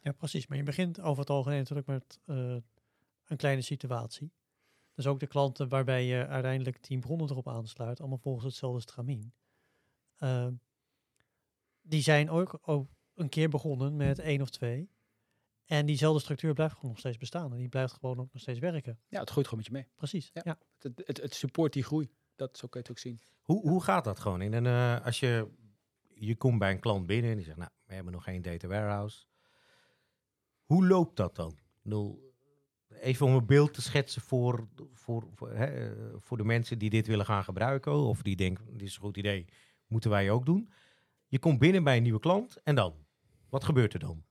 Ja, 0.01 0.11
precies. 0.11 0.47
Maar 0.47 0.57
je 0.57 0.63
begint 0.63 1.01
over 1.01 1.19
het 1.19 1.29
algemeen 1.29 1.57
natuurlijk 1.57 1.87
met 1.87 2.19
eh, 2.25 2.55
een 3.25 3.37
kleine 3.37 3.61
situatie. 3.61 4.31
Dus 4.97 5.07
ook 5.07 5.19
de 5.19 5.27
klanten 5.27 5.69
waarbij 5.69 6.05
je 6.05 6.27
uiteindelijk 6.27 6.77
tien 6.77 6.99
bronnen 6.99 7.29
erop 7.29 7.47
aansluit, 7.47 7.99
allemaal 7.99 8.17
volgens 8.17 8.45
hetzelfde 8.45 8.81
stramien. 8.81 9.33
Eh, 10.15 10.47
die 11.81 12.01
zijn 12.01 12.29
ook, 12.29 12.59
ook 12.61 12.87
een 13.13 13.29
keer 13.29 13.49
begonnen 13.49 13.95
met 13.95 14.19
één 14.19 14.41
of 14.41 14.49
twee. 14.49 14.89
En 15.65 15.85
diezelfde 15.85 16.21
structuur 16.21 16.53
blijft 16.53 16.73
gewoon 16.73 16.89
nog 16.89 16.99
steeds 16.99 17.17
bestaan. 17.17 17.51
En 17.51 17.57
die 17.57 17.69
blijft 17.69 17.93
gewoon 17.93 18.19
ook 18.19 18.33
nog 18.33 18.41
steeds 18.41 18.59
werken. 18.59 18.99
Ja, 19.07 19.19
het 19.19 19.29
groeit 19.29 19.47
gewoon 19.47 19.63
met 19.63 19.73
je 19.73 19.77
mee. 19.79 19.87
Precies. 19.95 20.29
Ja. 20.33 20.41
Ja. 20.45 20.57
Het, 20.79 21.01
het, 21.05 21.21
het 21.21 21.33
support 21.33 21.73
die 21.73 21.83
groei. 21.83 22.09
Dat 22.35 22.57
zo 22.57 22.67
kun 22.67 22.81
je 22.81 22.87
het 22.87 22.97
ook 22.97 23.03
zien. 23.03 23.19
Hoe, 23.41 23.69
hoe 23.69 23.83
gaat 23.83 24.03
dat 24.03 24.19
gewoon? 24.19 24.41
In 24.41 24.53
een, 24.53 24.65
eh, 24.65 25.05
als 25.05 25.19
je, 25.19 25.51
je 26.13 26.35
komt 26.35 26.59
bij 26.59 26.71
een 26.71 26.79
klant 26.79 27.05
binnen 27.05 27.31
en 27.31 27.35
die 27.37 27.45
zegt, 27.45 27.57
nou, 27.57 27.71
we 27.85 27.93
hebben 27.93 28.13
nog 28.13 28.23
geen 28.23 28.41
data 28.41 28.67
warehouse. 28.67 29.25
Hoe 30.65 30.87
loopt 30.87 31.15
dat 31.15 31.35
dan? 31.35 31.51
Ik 31.51 31.81
bedoel, 31.81 32.26
even 33.01 33.25
om 33.25 33.35
een 33.35 33.45
beeld 33.45 33.73
te 33.73 33.81
schetsen 33.81 34.21
voor, 34.21 34.67
voor, 34.93 35.27
voor, 35.35 35.51
hè, 35.51 35.65
eh, 35.65 35.97
voor 36.19 36.37
de 36.37 36.43
mensen 36.43 36.79
die 36.79 36.89
dit 36.89 37.07
willen 37.07 37.25
gaan 37.25 37.43
gebruiken. 37.43 37.93
Of 37.93 38.21
die 38.21 38.35
denken, 38.35 38.65
dit 38.71 38.87
is 38.87 38.95
een 38.95 39.01
goed 39.01 39.17
idee, 39.17 39.45
moeten 39.87 40.09
wij 40.09 40.29
ook 40.31 40.45
doen. 40.45 40.71
Je 41.27 41.39
komt 41.39 41.59
binnen 41.59 41.83
bij 41.83 41.97
een 41.97 42.03
nieuwe 42.03 42.19
klant 42.19 42.57
en 42.63 42.75
dan? 42.75 42.93
Wat 43.49 43.63
gebeurt 43.63 43.93
er 43.93 43.99
dan? 43.99 44.25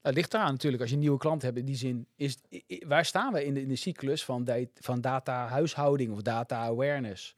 Het 0.00 0.14
ligt 0.14 0.34
eraan 0.34 0.52
natuurlijk, 0.52 0.82
als 0.82 0.90
je 0.90 0.96
een 0.96 1.02
nieuwe 1.02 1.18
klant 1.18 1.42
hebt, 1.42 1.58
in 1.58 1.64
die 1.64 1.76
zin, 1.76 2.06
is, 2.16 2.38
waar 2.86 3.04
staan 3.04 3.32
we 3.32 3.44
in 3.44 3.54
de, 3.54 3.60
in 3.60 3.68
de 3.68 3.76
cyclus 3.76 4.24
van, 4.24 4.48
van 4.74 5.00
data 5.00 5.46
huishouding 5.46 6.12
of 6.12 6.22
data 6.22 6.56
awareness? 6.56 7.34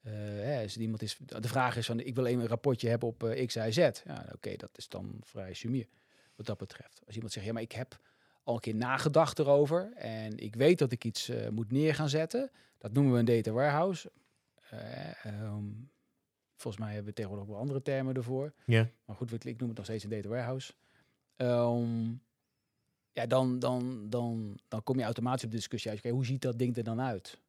Hè, 0.00 0.62
als 0.62 0.76
iemand 0.76 1.02
is, 1.02 1.18
de 1.18 1.48
vraag 1.48 1.76
is 1.76 1.86
van, 1.86 2.00
ik 2.00 2.14
wil 2.14 2.26
even 2.26 2.40
een 2.40 2.48
rapportje 2.48 2.88
hebben 2.88 3.08
op 3.08 3.24
eh, 3.24 3.46
X, 3.46 3.56
Y, 3.56 3.70
Z. 3.70 3.76
Ja, 3.76 4.28
oké, 4.34 4.56
dat 4.56 4.70
is 4.74 4.88
dan 4.88 5.16
vrij 5.20 5.54
sumier 5.54 5.86
wat 6.36 6.46
dat 6.46 6.58
betreft. 6.58 7.02
Als 7.06 7.14
iemand 7.14 7.32
zegt, 7.32 7.46
ja, 7.46 7.52
maar 7.52 7.62
ik 7.62 7.72
heb 7.72 8.00
al 8.42 8.54
een 8.54 8.60
keer 8.60 8.74
nagedacht 8.74 9.38
erover 9.38 9.92
en 9.92 10.38
ik 10.38 10.54
weet 10.54 10.78
dat 10.78 10.92
ik 10.92 11.04
iets 11.04 11.28
eh, 11.28 11.48
moet 11.48 11.72
neer 11.72 11.94
gaan 11.94 12.08
zetten. 12.08 12.50
Dat 12.78 12.92
noemen 12.92 13.12
we 13.12 13.18
een 13.18 13.24
data 13.24 13.50
warehouse. 13.50 14.10
Eh, 14.70 15.24
ehm, 15.24 15.64
volgens 16.56 16.82
mij 16.82 16.92
hebben 16.94 17.08
we 17.08 17.12
tegenwoordig 17.12 17.46
ook 17.46 17.52
wel 17.52 17.62
andere 17.62 17.82
termen 17.82 18.14
ervoor. 18.14 18.52
Ja. 18.64 18.88
Maar 19.04 19.16
goed, 19.16 19.44
ik 19.44 19.58
noem 19.58 19.68
het 19.68 19.76
nog 19.76 19.86
steeds 19.86 20.04
een 20.04 20.10
data 20.10 20.28
warehouse. 20.28 20.72
Ehm, 21.36 22.12
ja, 23.12 23.26
dan, 23.26 23.58
dan, 23.58 24.06
dan, 24.08 24.58
dan 24.68 24.82
kom 24.82 24.98
je 24.98 25.04
automatisch 25.04 25.44
op 25.44 25.50
de 25.50 25.56
discussie 25.56 25.90
uit. 25.90 25.98
Oké, 25.98 26.10
hoe 26.10 26.24
ziet 26.24 26.42
dat 26.42 26.58
ding 26.58 26.76
er 26.76 26.84
dan 26.84 27.00
uit? 27.00 27.40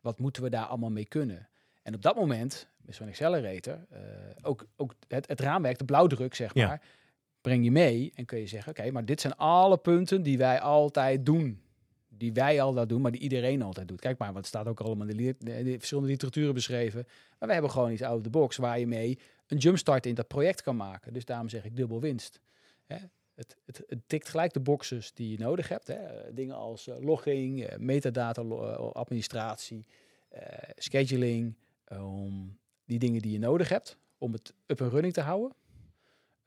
Wat 0.00 0.18
moeten 0.18 0.42
we 0.42 0.50
daar 0.50 0.64
allemaal 0.64 0.90
mee 0.90 1.06
kunnen? 1.06 1.48
En 1.82 1.94
op 1.94 2.02
dat 2.02 2.14
moment, 2.14 2.68
met 2.76 2.94
zo'n 2.94 3.08
accelerator, 3.08 3.86
eh, 3.90 4.00
ook, 4.42 4.66
ook 4.76 4.94
het, 5.08 5.28
het 5.28 5.40
raamwerk, 5.40 5.78
de 5.78 5.84
blauwdruk, 5.84 6.34
zeg 6.34 6.54
Ja. 6.54 6.80
Breng 7.40 7.64
je 7.64 7.70
mee 7.70 8.12
en 8.14 8.24
kun 8.24 8.38
je 8.38 8.46
zeggen, 8.46 8.72
oké, 8.72 8.90
maar 8.90 9.04
dit 9.04 9.20
zijn 9.20 9.36
alle 9.36 9.78
punten 9.78 10.22
die 10.22 10.38
wij 10.38 10.60
altijd 10.60 11.26
doen. 11.26 11.62
Die 12.08 12.32
wij 12.32 12.60
altijd 12.60 12.88
doen, 12.88 13.00
maar 13.00 13.10
die 13.10 13.20
iedereen 13.20 13.62
altijd 13.62 13.88
doet. 13.88 14.00
Kijk 14.00 14.18
maar, 14.18 14.32
want 14.32 14.38
het 14.38 14.54
staat 14.54 14.66
ook 14.66 14.80
allemaal 14.80 15.08
in 15.08 15.16
de, 15.38 15.76
verschillende 15.78 16.08
literaturen 16.08 16.54
beschreven. 16.54 17.06
Maar 17.38 17.48
we 17.48 17.52
hebben 17.52 17.70
gewoon 17.70 17.92
iets 17.92 18.02
out 18.02 18.16
of 18.16 18.22
the 18.22 18.30
box 18.30 18.56
waar 18.56 18.78
je 18.78 18.86
mee 18.86 19.18
een 19.46 19.58
jumpstart 19.58 20.06
in 20.06 20.14
dat 20.14 20.28
project 20.28 20.62
kan 20.62 20.76
maken. 20.76 21.12
Dus 21.12 21.24
daarom 21.24 21.48
zeg 21.48 21.64
ik 21.64 21.76
dubbel 21.76 22.00
winst. 22.00 22.40
Hè? 22.86 22.96
Het, 23.34 23.56
het, 23.64 23.82
het 23.86 23.98
tikt 24.06 24.28
gelijk 24.28 24.52
de 24.52 24.60
boxes 24.60 25.12
die 25.12 25.30
je 25.30 25.38
nodig 25.38 25.68
hebt. 25.68 25.86
Hè? 25.86 25.98
Dingen 26.34 26.56
als 26.56 26.88
eh, 26.88 27.00
logging, 27.00 27.64
eh, 27.64 27.78
metadata 27.78 28.42
eh, 28.42 28.92
administratie, 28.92 29.86
scheduling. 30.76 31.56
ehm, 31.84 32.32
die 32.84 32.98
dingen 32.98 33.22
die 33.22 33.32
je 33.32 33.38
nodig 33.38 33.68
hebt 33.68 33.96
om 34.18 34.32
het 34.32 34.54
up 34.66 34.80
en 34.80 34.90
running 34.90 35.12
te 35.12 35.20
houden. 35.20 35.52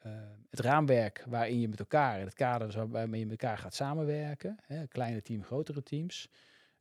Eh, 0.03 0.11
het 0.49 0.59
raamwerk 0.59 1.23
waarin 1.27 1.59
je 1.59 1.67
met 1.67 1.79
elkaar, 1.79 2.19
het 2.19 2.33
kader 2.33 2.87
waarmee 2.89 3.19
je 3.19 3.25
met 3.25 3.41
elkaar 3.41 3.57
gaat 3.57 3.75
samenwerken. 3.75 4.57
Hè? 4.61 4.87
Kleine 4.87 5.21
team, 5.21 5.43
grotere 5.43 5.83
teams. 5.83 6.29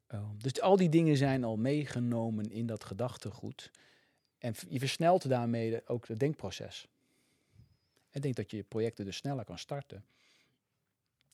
Ehm, 0.06 0.36
dus 0.38 0.60
al 0.60 0.76
die 0.76 0.88
dingen 0.88 1.16
zijn 1.16 1.44
al 1.44 1.56
meegenomen 1.56 2.50
in 2.50 2.66
dat 2.66 2.84
gedachtegoed. 2.84 3.70
En 4.38 4.54
je 4.68 4.78
versnelt 4.78 5.28
daarmee 5.28 5.88
ook 5.88 6.08
het 6.08 6.18
denkproces. 6.18 6.88
Ik 8.10 8.22
denk 8.22 8.34
dat 8.36 8.50
je 8.50 8.62
projecten 8.62 9.04
dus 9.04 9.16
sneller 9.16 9.44
kan 9.44 9.58
starten. 9.58 10.04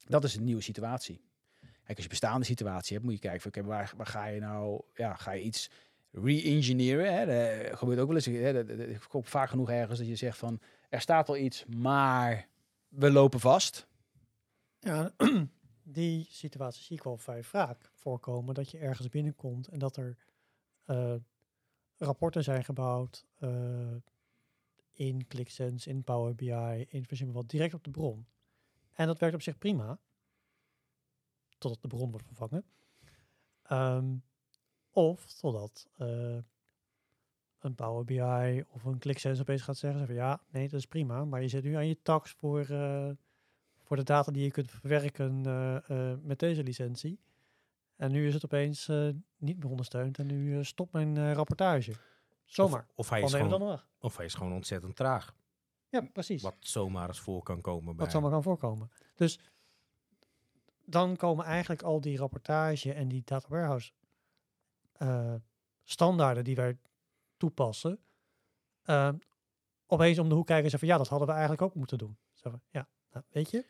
Dat 0.07 0.25
is 0.25 0.35
een 0.35 0.45
nieuwe 0.45 0.62
situatie. 0.62 1.21
Kijk, 1.61 1.95
als 1.95 2.02
je 2.02 2.09
bestaande 2.09 2.47
situatie 2.47 2.92
hebt, 2.92 3.04
moet 3.04 3.14
je 3.14 3.21
kijken 3.21 3.40
van, 3.40 3.50
oké, 3.50 3.62
waar, 3.62 4.07
ga 4.07 4.26
je 4.26 4.40
nou, 4.40 4.83
ja, 4.95 5.14
ga 5.14 5.33
je 5.33 5.42
iets 5.42 5.71
re-engineeren? 6.11 7.14
Hè? 7.14 7.26
Dat 7.26 7.78
gebeurt 7.78 7.99
ook 7.99 8.07
wel 8.07 8.16
eens. 8.16 8.26
Hè? 8.26 8.64
Dat, 8.64 9.26
vaak 9.26 9.49
genoeg 9.49 9.71
ergens 9.71 9.99
dat 9.99 10.09
je 10.09 10.16
zegt 10.16 10.38
van, 10.38 10.61
er 10.88 11.00
staat 11.00 11.28
al 11.28 11.37
iets, 11.37 11.64
maar 11.64 12.49
we 12.88 13.11
lopen 13.11 13.40
vast. 13.40 13.87
Ja, 14.78 15.12
die 15.83 16.26
situatie 16.30 16.83
zie 16.83 16.97
ik 16.97 17.02
wel 17.02 17.16
vrij 17.16 17.42
vaak 17.42 17.90
voorkomen. 17.95 18.54
Dat 18.54 18.71
je 18.71 18.78
ergens 18.78 19.09
binnenkomt 19.09 19.68
en 19.68 19.78
dat 19.78 19.97
er 19.97 20.16
eh, 20.85 21.14
rapporten 21.97 22.45
zijn 22.45 22.64
gebouwd 22.64 23.26
eh, 23.38 23.97
in 24.92 25.26
ClickSense, 25.26 25.88
in 25.88 26.04
Power 26.04 26.35
BI, 26.35 26.87
in 26.88 27.33
wat, 27.33 27.49
direct 27.49 27.75
op 27.75 27.85
de 27.85 27.90
bron. 27.90 28.26
En 28.92 29.07
dat 29.07 29.18
werkt 29.18 29.35
op 29.35 29.42
zich 29.42 29.59
prima, 29.59 30.00
totdat 31.59 31.83
de 31.83 31.88
bron 31.88 32.11
wordt 32.11 32.26
vervangen. 32.26 32.64
Ehm, 33.62 34.16
of 34.90 35.33
totdat 35.33 35.88
eh, 35.97 36.38
een 37.58 37.74
Power 37.74 38.04
BI 38.04 38.64
of 38.68 38.84
een 38.84 38.98
ClickSense 38.98 39.40
opeens 39.40 39.62
gaat 39.62 39.76
zeggen 39.76 40.06
van 40.06 40.14
ja, 40.14 40.40
nee, 40.50 40.68
dat 40.68 40.78
is 40.78 40.86
prima, 40.86 41.24
maar 41.24 41.42
je 41.42 41.48
zit 41.48 41.64
nu 41.64 41.74
aan 41.74 41.86
je 41.86 42.02
tax 42.02 42.30
voor, 42.30 42.60
eh, 42.60 43.10
voor 43.82 43.96
de 43.96 44.02
data 44.02 44.32
die 44.32 44.42
je 44.42 44.50
kunt 44.50 44.70
verwerken 44.70 45.46
eh, 45.46 45.76
eh, 45.90 46.18
met 46.22 46.38
deze 46.38 46.62
licentie. 46.62 47.20
En 47.96 48.10
nu 48.10 48.26
is 48.26 48.34
het 48.34 48.44
opeens 48.44 48.86
niet 49.36 49.58
meer 49.58 49.70
ondersteund 49.70 50.18
en 50.18 50.26
nu 50.26 50.64
stopt 50.64 50.92
mijn 50.92 51.34
rapportage. 51.34 51.92
Zomaar. 52.44 52.86
Of, 52.88 52.96
of, 52.96 53.10
hij 53.10 53.22
is 53.22 53.34
gewoon, 53.34 53.80
of 53.98 54.16
hij 54.16 54.26
is 54.26 54.34
gewoon 54.34 54.52
ontzettend 54.52 54.96
traag. 54.96 55.34
Ja, 55.88 56.00
precies. 56.12 56.42
Wat 56.42 56.56
zomaar 56.58 57.08
eens 57.08 57.20
voor 57.20 57.42
kan 57.42 57.60
komen 57.60 57.96
bij 57.96 58.04
Wat 58.04 58.14
zomaar 58.14 58.30
kan 58.30 58.42
voorkomen. 58.42 58.90
Dus 59.14 59.38
dan 60.84 61.16
komen 61.16 61.44
eigenlijk 61.44 61.82
al 61.82 62.00
die 62.00 62.18
rapportage 62.18 62.92
en 62.92 63.08
die 63.08 63.22
data 63.24 63.48
warehouse 63.48 63.92
eh, 64.92 65.34
standaarden 65.84 66.44
die 66.44 66.56
wij 66.56 66.78
toepassen, 67.38 68.00
eh, 68.83 69.12
opeens 69.87 70.18
om 70.18 70.28
de 70.28 70.35
hoek 70.35 70.47
kijken 70.47 70.64
en 70.64 70.71
zeggen 70.71 70.88
van 70.88 70.97
ja, 70.97 71.02
dat 71.02 71.09
hadden 71.11 71.28
we 71.28 71.35
eigenlijk 71.35 71.62
ook 71.62 71.75
moeten 71.75 71.99
doen. 71.99 72.16
Zo 72.33 72.50
van, 72.50 72.61
ja, 72.71 72.88
nou, 73.11 73.25
weet 73.30 73.50
je. 73.50 73.64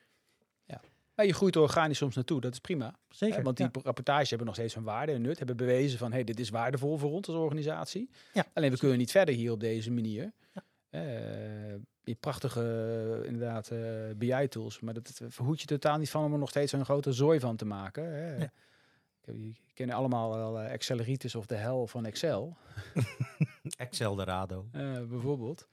Maar 1.18 1.26
je 1.26 1.32
groeit 1.32 1.54
er 1.54 1.60
organisch 1.60 1.98
soms 1.98 2.14
naartoe, 2.14 2.40
dat 2.40 2.52
is 2.52 2.58
prima. 2.58 2.98
Zeker. 3.08 3.42
Want 3.42 3.56
die 3.56 3.68
ja. 3.72 3.80
rapportages 3.82 4.28
hebben 4.28 4.46
nog 4.46 4.56
steeds 4.56 4.74
een 4.74 4.82
waarde 4.82 5.12
en 5.12 5.22
nut. 5.22 5.38
Hebben 5.38 5.56
bewezen 5.56 5.98
van, 5.98 6.12
hey, 6.12 6.24
dit 6.24 6.40
is 6.40 6.50
waardevol 6.50 6.98
voor 6.98 7.10
ons 7.10 7.28
als 7.28 7.36
organisatie. 7.36 8.10
Ja. 8.32 8.44
Alleen 8.52 8.70
we 8.70 8.78
kunnen 8.78 8.98
niet 8.98 9.10
verder 9.10 9.34
hier 9.34 9.52
op 9.52 9.60
deze 9.60 9.90
manier. 9.90 10.32
Ja. 10.54 10.62
Eh, 10.90 11.74
die 12.02 12.14
prachtige, 12.14 13.22
inderdaad, 13.24 13.70
eh, 13.70 13.80
BI-tools. 14.16 14.80
Maar 14.80 14.94
dat, 14.94 15.18
dat 15.18 15.32
verhoed 15.32 15.60
je 15.60 15.66
totaal 15.66 15.98
niet 15.98 16.10
van 16.10 16.24
om 16.24 16.32
er 16.32 16.38
nog 16.38 16.48
steeds 16.48 16.72
een 16.72 16.84
grote 16.84 17.12
zooi 17.12 17.40
van 17.40 17.56
te 17.56 17.64
maken. 17.64 18.04
Hè. 18.04 18.36
Nee. 18.36 18.50
Je 19.32 19.52
kennen 19.74 19.96
allemaal 19.96 20.30
wel 20.36 20.60
eh, 20.60 20.72
Excelleritis 20.72 21.34
of 21.34 21.46
de 21.46 21.54
hel 21.56 21.86
van 21.86 22.06
Excel, 22.06 22.56
Excel 23.76 24.14
de 24.14 24.24
Rado. 24.24 24.66
eh, 24.72 25.02
bijvoorbeeld. 25.08 25.68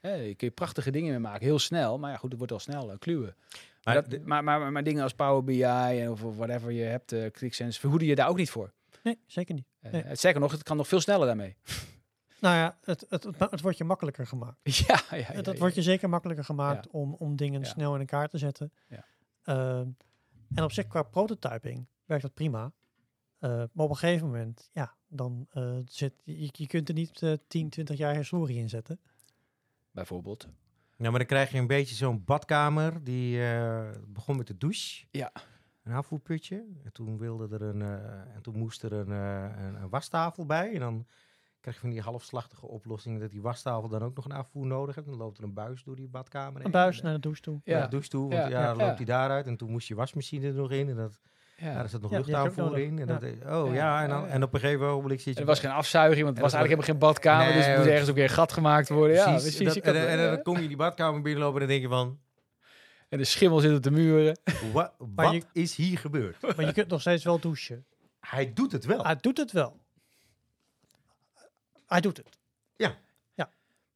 Eh, 0.00 0.26
je 0.28 0.34
kun 0.34 0.46
je 0.46 0.52
prachtige 0.54 0.90
dingen 0.90 1.10
mee 1.10 1.18
maken, 1.18 1.44
heel 1.44 1.58
snel. 1.58 1.98
Maar 1.98 2.10
ja, 2.10 2.16
goed, 2.16 2.28
het 2.28 2.38
wordt 2.38 2.52
al 2.52 2.58
snel 2.58 2.90
uh, 2.90 2.98
kluwen. 2.98 3.34
Maar, 3.36 3.60
Maar 3.82 3.94
dat- 3.94 4.10
de- 4.10 4.20
maar, 4.20 4.44
maar, 4.44 4.60
maar, 4.60 4.72
maar 4.72 4.82
dingen 4.84 5.02
als 5.02 5.14
Power 5.14 5.44
BI 5.44 5.62
en 6.00 6.10
of 6.10 6.24
of 6.24 6.36
whatever 6.36 6.70
je 6.72 6.82
hebt, 6.82 7.12
eh 7.12 7.30
ClickSense, 7.30 7.80
verhoeden 7.80 8.08
je 8.08 8.14
daar 8.14 8.28
ook 8.28 8.36
niet 8.36 8.50
voor. 8.50 8.72
Nee, 9.02 9.18
zeker 9.26 9.54
niet. 9.54 9.66
Eh, 9.80 9.92
Nee. 9.92 10.02
het 10.02 10.18
Sterker 10.18 10.40
nog, 10.40 10.52
het 10.52 10.62
kan 10.62 10.76
nog 10.76 10.88
veel 10.88 11.00
sneller 11.00 11.26
daarmee. 11.26 11.56
Nou 12.40 12.56
ja, 12.56 12.78
het, 12.82 13.06
het, 13.08 13.24
het, 13.24 13.38
het 13.50 13.60
wordt 13.60 13.78
je 13.78 13.84
makkelijker 13.84 14.26
gemaakt. 14.26 14.56
ja, 14.86 15.00
ja, 15.10 15.16
ja, 15.16 15.24
het 15.24 15.46
ja. 15.46 15.54
wordt 15.56 15.74
je 15.74 15.82
zeker 15.82 16.08
makkelijker 16.08 16.44
gemaakt 16.44 16.84
Ja. 16.84 16.90
om, 16.98 17.14
om 17.18 17.36
dingen 17.36 17.60
Ja. 17.60 17.66
snel 17.66 17.94
in 17.94 18.00
elkaar 18.00 18.28
te 18.28 18.38
zetten. 18.38 18.72
Ja. 18.88 19.04
Ehm, 19.42 19.86
en 20.54 20.64
op 20.64 20.72
zich 20.72 20.86
qua 20.86 21.02
prototyping 21.02 21.86
werkt 22.04 22.22
dat 22.22 22.34
prima. 22.34 22.72
Eh, 23.44 23.50
maar 23.50 23.84
op 23.84 23.90
een 23.90 23.96
gegeven 23.96 24.26
moment, 24.26 24.70
ja, 24.72 24.94
dan 25.08 25.46
eh, 25.50 25.76
zit 25.84 26.14
je, 26.24 26.48
je 26.52 26.66
kunt 26.66 26.88
er 26.88 26.94
niet 26.94 27.22
eh 27.22 27.32
10, 27.48 27.68
20 27.70 27.96
jaar 27.98 28.14
historie 28.14 28.58
in 28.58 28.68
zetten. 28.68 29.00
Bijvoorbeeld. 29.90 30.48
Ja, 30.96 31.10
maar 31.10 31.18
dan 31.18 31.28
krijg 31.28 31.50
je 31.50 31.58
een 31.58 31.66
beetje 31.66 31.94
zo'n 31.94 32.24
badkamer. 32.24 33.04
Die 33.04 33.42
eh, 33.46 33.90
begon 34.06 34.36
met 34.36 34.46
de 34.46 34.56
douche. 34.56 35.04
Ja. 35.10 35.32
Een 35.82 35.92
afvoerputje. 35.92 36.64
En 36.84 36.92
toen 36.92 37.18
wilde 37.18 37.48
er 37.54 37.62
een. 37.62 37.82
eh, 37.82 38.34
en 38.34 38.42
toen 38.42 38.58
moest 38.58 38.82
er 38.82 38.92
een, 38.92 39.12
eh, 39.12 39.64
een, 39.64 39.74
een 39.82 39.88
wastafel 39.88 40.46
bij. 40.46 40.72
En 40.74 40.80
dan 40.80 41.06
krijg 41.60 41.76
je 41.76 41.82
van 41.82 41.90
die 41.90 42.00
halfslachtige 42.00 42.66
oplossingen 42.66 43.20
dat 43.20 43.30
die 43.30 43.42
wastafel 43.42 43.88
dan 43.88 44.02
ook 44.02 44.16
nog 44.16 44.24
een 44.24 44.32
afvoer 44.32 44.66
nodig 44.66 44.94
heeft. 44.94 45.06
Dan 45.06 45.16
loopt 45.16 45.38
er 45.38 45.44
een 45.44 45.54
buis 45.54 45.82
door 45.84 45.96
die 45.96 46.08
badkamer. 46.08 46.56
Een 46.56 46.62
heen. 46.62 46.70
buis 46.70 47.00
naar 47.02 47.14
de 47.14 47.20
douche 47.20 47.40
toe. 47.42 47.60
naar 47.64 47.76
Ja. 47.78 47.84
de 47.84 47.90
douche 47.90 48.08
toe. 48.08 48.20
Want 48.28 48.32
Ja, 48.32 48.48
ja, 48.48 48.60
ja, 48.60 48.66
dan 48.66 48.76
ja. 48.78 48.84
loopt 48.84 48.96
hij 48.96 49.06
daaruit. 49.06 49.46
En 49.46 49.56
toen 49.56 49.70
moest 49.70 49.88
je 49.88 49.94
wasmachine 49.94 50.46
er 50.46 50.54
nog 50.54 50.70
in. 50.70 50.88
En 50.88 50.96
dat, 50.96 51.20
Ja. 51.56 51.70
ja. 51.70 51.82
er 51.82 51.88
zat 51.88 52.00
nog 52.00 52.10
Ja, 52.10 52.18
in. 52.76 52.98
En, 52.98 53.06
Ja. 53.06 53.18
dat, 53.18 53.22
oh 53.22 53.74
Ja, 53.74 53.74
ja, 53.74 54.02
en, 54.02 54.08
dan, 54.08 54.20
ja, 54.20 54.26
ja. 54.26 54.32
en 54.32 54.42
op 54.42 54.54
een 54.54 54.60
gegeven 54.60 54.86
ogenblik 54.86 55.20
zit 55.20 55.34
je... 55.34 55.40
er 55.40 55.46
was 55.46 55.60
geen 55.60 55.70
afzuiging, 55.70 56.24
want 56.24 56.36
het 56.36 56.42
was 56.42 56.52
dat 56.52 56.60
eigenlijk 56.60 56.90
helemaal 56.90 57.14
geen 57.14 57.22
badkamer. 57.22 57.54
dus 57.54 57.66
er 57.66 57.76
moest 57.78 57.88
ergens 57.90 58.08
ook 58.08 58.14
weer 58.14 58.24
een 58.24 58.30
gat 58.30 58.52
gemaakt 58.52 58.88
worden. 58.88 59.16
Ja, 59.16 59.30
Precies. 59.30 59.58
Dat- 59.58 59.76
en, 59.76 59.96
had- 59.96 60.06
en, 60.08 60.18
en 60.18 60.26
dan 60.34 60.42
kom 60.42 60.58
je 60.60 60.68
die 60.68 60.76
badkamer 60.76 61.22
binnenlopen 61.22 61.60
en 61.60 61.66
dan 61.68 61.76
denk 61.78 61.90
je 61.90 61.96
van... 61.96 62.20
en 63.08 63.18
de 63.18 63.24
schimmel 63.24 63.58
zit 63.58 63.76
op 63.76 63.82
de 63.82 63.90
muren. 63.90 64.38
Wat, 64.72 64.92
wat 65.14 65.32
je- 65.32 65.42
is 65.52 65.74
hier 65.76 65.98
gebeurd? 65.98 66.36
Maar 66.56 66.66
je 66.66 66.72
kunt 66.72 66.88
nog 66.88 67.00
steeds 67.00 67.24
wel 67.24 67.38
douchen. 67.40 67.84
Hij 68.20 68.52
doet 68.52 68.72
het 68.72 68.84
wel. 68.84 69.04
Hij 69.04 69.16
doet 69.20 69.36
het 69.38 69.52
wel. 69.52 69.80
Hij 71.86 72.00
doet 72.00 72.16
het. 72.16 72.38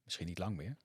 Misschien 0.05 0.29
niet 0.29 0.39
lang 0.39 0.57
meer. 0.57 0.77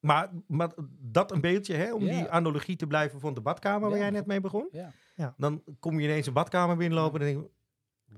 Maar, 0.00 0.28
maar 0.46 0.70
dat 1.00 1.32
een 1.32 1.40
beetje, 1.40 1.74
hè, 1.74 1.94
om 1.94 2.04
Ja. 2.04 2.16
die 2.18 2.28
analogie 2.28 2.76
te 2.76 2.86
blijven 2.86 3.20
van 3.20 3.34
de 3.34 3.40
badkamer 3.40 3.80
waar 3.88 3.98
Ja, 3.98 4.04
jij 4.04 4.10
net 4.12 4.26
mee 4.26 4.40
begon. 4.40 4.68
Ja. 4.72 4.92
Dan 5.36 5.62
kom 5.80 6.00
je 6.00 6.08
ineens 6.08 6.26
een 6.26 6.32
badkamer 6.32 6.76
binnenlopen 6.76 7.20
en 7.20 7.26
denk 7.26 7.38
je, 7.38 7.50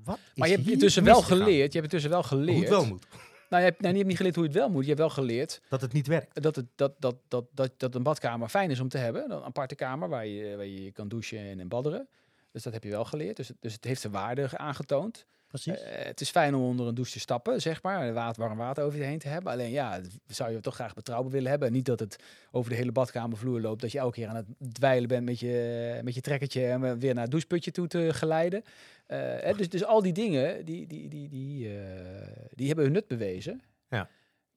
wat 0.03 0.17
is 0.17 0.35
Maar 0.35 0.47
je 0.47 0.53
hebt 0.53 0.65
hier 0.65 0.73
intussen 0.73 1.03
wel 1.03 1.21
geleerd. 1.21 1.73
Je 1.73 1.79
hebt 1.79 1.93
intussen 1.93 2.09
wel 2.09 2.19
Hoe 2.19 2.27
geleerd. 2.27 2.59
het 2.59 2.69
wel 2.69 2.85
moet. 2.85 3.07
Nou, 3.49 3.63
je 3.63 3.69
hebt, 3.69 3.81
nou, 3.81 3.91
je 3.91 3.97
hebt 3.97 4.07
niet 4.07 4.17
geleerd 4.17 4.35
hoe 4.35 4.43
het 4.43 4.53
wel 4.53 4.69
moet. 4.69 4.81
Je 4.81 4.87
hebt 4.87 4.99
wel 4.99 5.09
geleerd 5.09 5.61
Dat 5.69 5.81
het 5.81 5.93
niet 5.93 6.07
werkt. 6.07 6.41
dat, 6.41 6.55
het, 6.55 6.65
dat, 6.75 6.93
dat, 6.99 7.15
dat, 7.27 7.45
dat, 7.53 7.71
dat 7.77 7.95
een 7.95 8.03
badkamer 8.03 8.49
fijn 8.49 8.69
is 8.69 8.79
om 8.79 8.89
te 8.89 8.97
hebben. 8.97 9.31
Een 9.31 9.43
aparte 9.43 9.75
kamer 9.75 10.09
waar 10.09 10.25
je, 10.25 10.55
waar 10.55 10.65
je 10.65 10.91
kan 10.91 11.07
douchen 11.07 11.39
en, 11.39 11.59
en 11.59 11.67
badderen. 11.67 12.07
Dus 12.51 12.63
dat 12.63 12.73
heb 12.73 12.83
je 12.83 12.89
wel 12.89 13.05
geleerd. 13.05 13.35
Dus, 13.35 13.51
dus 13.59 13.73
het 13.73 13.83
heeft 13.83 14.01
zijn 14.01 14.13
waarde 14.13 14.57
aangetoond. 14.57 15.25
Precies. 15.49 15.81
Eh, 15.81 16.05
het 16.05 16.21
is 16.21 16.29
fijn 16.29 16.55
om 16.55 16.61
onder 16.61 16.87
een 16.87 16.95
douche 16.95 17.11
te 17.11 17.19
stappen, 17.19 17.61
zeg 17.61 17.83
maar. 17.83 18.13
Water, 18.13 18.41
warm 18.43 18.57
water 18.57 18.83
over 18.83 18.99
je 18.99 19.05
heen 19.05 19.19
te 19.19 19.27
hebben. 19.27 19.51
Alleen 19.51 19.71
ja, 19.71 19.99
zou 20.27 20.51
je 20.51 20.59
toch 20.59 20.75
graag 20.75 20.93
betrouwbaar 20.93 21.31
willen 21.31 21.49
hebben. 21.49 21.67
En 21.67 21.73
niet 21.73 21.85
dat 21.85 21.99
het 21.99 22.15
over 22.51 22.69
de 22.69 22.75
hele 22.75 22.91
badkamervloer 22.91 23.61
loopt. 23.61 23.81
Dat 23.81 23.91
je 23.91 23.99
elke 23.99 24.15
keer 24.15 24.27
aan 24.27 24.35
het 24.35 24.73
dweilen 24.73 25.07
bent 25.07 25.25
met 25.25 25.39
je, 25.39 25.99
met 26.03 26.15
je 26.15 26.21
trekkertje 26.21 26.65
en 26.65 26.99
weer 26.99 27.13
naar 27.13 27.23
het 27.23 27.31
doucheputje 27.31 27.71
toe 27.71 27.87
te 27.87 28.09
geleiden. 28.13 28.63
Eh, 29.09 29.57
dus, 29.57 29.69
dus 29.69 29.85
al 29.85 30.01
die 30.01 30.13
dingen, 30.13 30.65
die, 30.65 30.87
die, 30.87 31.09
die, 31.09 31.29
die, 31.29 31.67
eh, 31.67 32.27
die 32.53 32.67
hebben 32.67 32.85
hun 32.85 32.93
nut 32.93 33.07
bewezen. 33.07 33.61
Ja. 33.89 34.09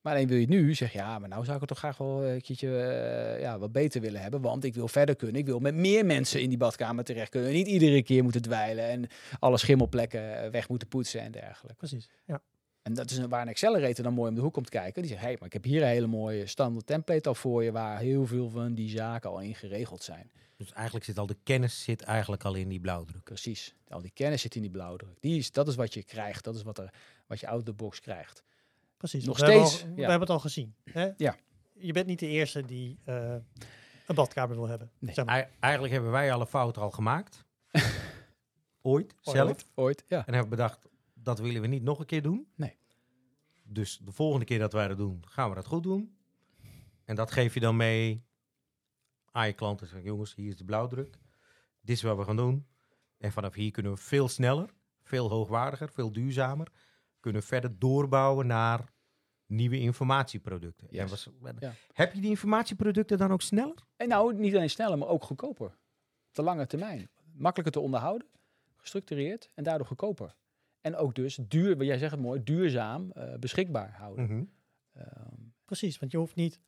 Maar 0.03 0.13
alleen 0.13 0.27
wil 0.27 0.37
je 0.37 0.47
nu 0.47 0.73
zeggen, 0.73 0.99
ja, 0.99 1.19
maar 1.19 1.29
nou 1.29 1.43
zou 1.43 1.53
ik 1.53 1.59
het 1.59 1.69
toch 1.69 1.77
graag 1.77 1.97
wel 1.97 2.25
een 2.25 2.41
keertje 2.41 2.77
eh, 2.77 3.41
ja, 3.41 3.59
wat 3.59 3.71
beter 3.71 4.01
willen 4.01 4.21
hebben. 4.21 4.41
Want 4.41 4.63
ik 4.63 4.73
wil 4.73 4.87
verder 4.87 5.15
kunnen. 5.15 5.41
Ik 5.41 5.45
wil 5.45 5.59
met 5.59 5.75
meer 5.75 6.05
mensen 6.05 6.41
in 6.41 6.49
die 6.49 6.57
badkamer 6.57 7.03
terecht 7.03 7.29
kunnen. 7.29 7.51
Niet 7.51 7.67
iedere 7.67 8.03
keer 8.03 8.23
moeten 8.23 8.41
dweilen 8.41 8.87
en 8.87 9.07
alle 9.39 9.57
schimmelplekken 9.57 10.43
eh, 10.43 10.49
weg 10.49 10.69
moeten 10.69 10.87
poetsen 10.87 11.21
en 11.21 11.31
dergelijke. 11.31 11.77
Precies. 11.77 12.09
Ja. 12.25 12.41
En 12.81 12.93
dat 12.93 13.11
is 13.11 13.17
een, 13.17 13.29
waar 13.29 13.41
een 13.41 13.47
Accelerator 13.47 14.03
dan 14.03 14.13
mooi 14.13 14.29
om 14.29 14.35
de 14.35 14.41
hoek 14.41 14.53
komt 14.53 14.69
kijken. 14.69 15.01
Die 15.01 15.11
zegt, 15.11 15.21
hé, 15.21 15.27
hey, 15.27 15.35
maar 15.39 15.47
ik 15.47 15.53
heb 15.53 15.63
hier 15.63 15.81
een 15.81 15.87
hele 15.87 16.07
mooie 16.07 16.47
standaard 16.47 16.85
template 16.85 17.29
al 17.29 17.35
voor 17.35 17.63
je... 17.63 17.71
waar 17.71 17.99
heel 17.99 18.25
veel 18.25 18.49
van 18.49 18.73
die 18.73 18.89
zaken 18.89 19.29
al 19.29 19.39
in 19.39 19.55
geregeld 19.55 20.03
zijn. 20.03 20.31
Dus 20.57 20.71
eigenlijk 20.71 21.05
zit 21.05 21.17
al 21.17 21.25
de 21.25 21.37
kennis 21.43 21.83
zit 21.83 22.01
eigenlijk 22.01 22.43
al 22.43 22.53
in 22.53 22.69
die 22.69 22.79
blauwdruk. 22.79 23.23
Precies. 23.23 23.75
Al 23.87 24.01
die 24.01 24.11
kennis 24.13 24.41
zit 24.41 24.55
in 24.55 24.61
die 24.61 24.71
blauwdruk. 24.71 25.15
Die 25.19 25.37
is, 25.37 25.51
dat 25.51 25.67
is 25.67 25.75
wat 25.75 25.93
je 25.93 26.03
krijgt. 26.03 26.43
Dat 26.43 26.55
is 26.55 26.63
wat, 26.63 26.77
er, 26.77 26.93
wat 27.27 27.39
je 27.39 27.47
out 27.47 27.57
of 27.57 27.63
the 27.63 27.73
box 27.73 27.99
krijgt. 27.99 28.43
Precies. 29.09 29.25
Nog 29.25 29.39
we 29.39 29.45
hebben 29.45 29.67
steeds, 29.67 29.83
al- 29.83 29.89
ja. 29.89 29.95
We 29.95 30.01
hebben 30.01 30.19
het 30.19 30.29
al 30.29 30.39
gezien. 30.39 30.75
Hè? 30.83 31.09
Ja. 31.17 31.35
Je 31.73 31.93
bent 31.93 32.07
niet 32.07 32.19
de 32.19 32.27
eerste 32.27 32.65
die 32.65 32.99
eh, 33.03 33.35
een 34.07 34.15
badkamer 34.15 34.55
wil 34.55 34.67
hebben. 34.67 34.91
Nee. 34.99 35.13
Zeg 35.13 35.25
maar. 35.25 35.35
Ei- 35.35 35.47
Eigenlijk 35.59 35.93
hebben 35.93 36.11
wij 36.11 36.33
alle 36.33 36.47
fouten 36.47 36.81
al 36.81 36.91
gemaakt. 36.91 37.45
Ooit, 38.81 39.15
Ooit. 39.23 39.37
zelf. 39.37 39.67
Ooit, 39.75 40.03
ja. 40.07 40.25
En 40.25 40.33
hebben 40.33 40.49
bedacht, 40.49 40.87
dat 41.13 41.39
willen 41.39 41.61
we 41.61 41.67
niet 41.67 41.83
nog 41.83 41.99
een 41.99 42.05
keer 42.05 42.21
doen. 42.21 42.47
Nee. 42.55 42.77
Dus 43.63 43.97
de 44.03 44.11
volgende 44.11 44.45
keer 44.45 44.59
dat 44.59 44.73
wij 44.73 44.87
dat 44.87 44.97
doen, 44.97 45.23
gaan 45.27 45.49
we 45.49 45.55
dat 45.55 45.65
goed 45.65 45.83
doen. 45.83 46.17
En 47.05 47.15
dat 47.15 47.31
geef 47.31 47.53
je 47.53 47.59
dan 47.59 47.75
mee 47.75 48.23
aan 49.31 49.47
je 49.47 49.53
klanten. 49.53 49.87
Zeg, 49.87 50.03
jongens, 50.03 50.35
hier 50.35 50.47
is 50.49 50.57
de 50.57 50.63
blauwdruk. 50.65 51.17
Dit 51.81 51.95
is 51.95 52.01
wat 52.01 52.17
we 52.17 52.23
gaan 52.23 52.35
doen. 52.35 52.67
En 53.17 53.31
vanaf 53.31 53.53
hier 53.53 53.71
kunnen 53.71 53.91
we 53.91 53.97
veel 53.97 54.27
sneller, 54.27 54.69
veel 55.03 55.29
hoogwaardiger, 55.29 55.89
veel 55.89 56.11
duurzamer... 56.11 56.67
kunnen 57.19 57.41
we 57.41 57.47
verder 57.47 57.79
doorbouwen 57.79 58.47
naar 58.47 58.92
nieuwe 59.55 59.79
informatieproducten. 59.79 60.87
En 60.89 61.07
was- 61.07 61.29
Ja. 61.59 61.73
Heb 61.93 62.13
je 62.13 62.21
die 62.21 62.29
informatieproducten 62.29 63.17
dan 63.17 63.31
ook 63.31 63.41
sneller? 63.41 63.75
En 63.95 64.07
nou, 64.07 64.33
niet 64.35 64.55
alleen 64.55 64.69
sneller, 64.69 64.97
maar 64.97 65.07
ook 65.07 65.23
goedkoper. 65.23 65.67
Op 66.27 66.35
de 66.35 66.41
lange 66.41 66.67
termijn. 66.67 67.09
Makkelijker 67.33 67.73
te 67.73 67.79
onderhouden, 67.79 68.27
gestructureerd 68.75 69.49
en 69.53 69.63
daardoor 69.63 69.87
goedkoper. 69.87 70.35
En 70.81 70.95
ook 70.95 71.15
dus 71.15 71.35
duur, 71.47 71.83
jij 71.83 71.97
zegt 71.97 72.11
het 72.11 72.21
mooi, 72.21 72.43
duurzaam 72.43 73.11
eh, 73.11 73.33
beschikbaar 73.39 73.91
houden. 73.97 74.25
Mhm. 74.25 74.43
Ehm, 74.93 75.41
Precies, 75.65 75.99
want 75.99 76.11
je 76.11 76.17
hoeft 76.17 76.35
niet 76.35 76.59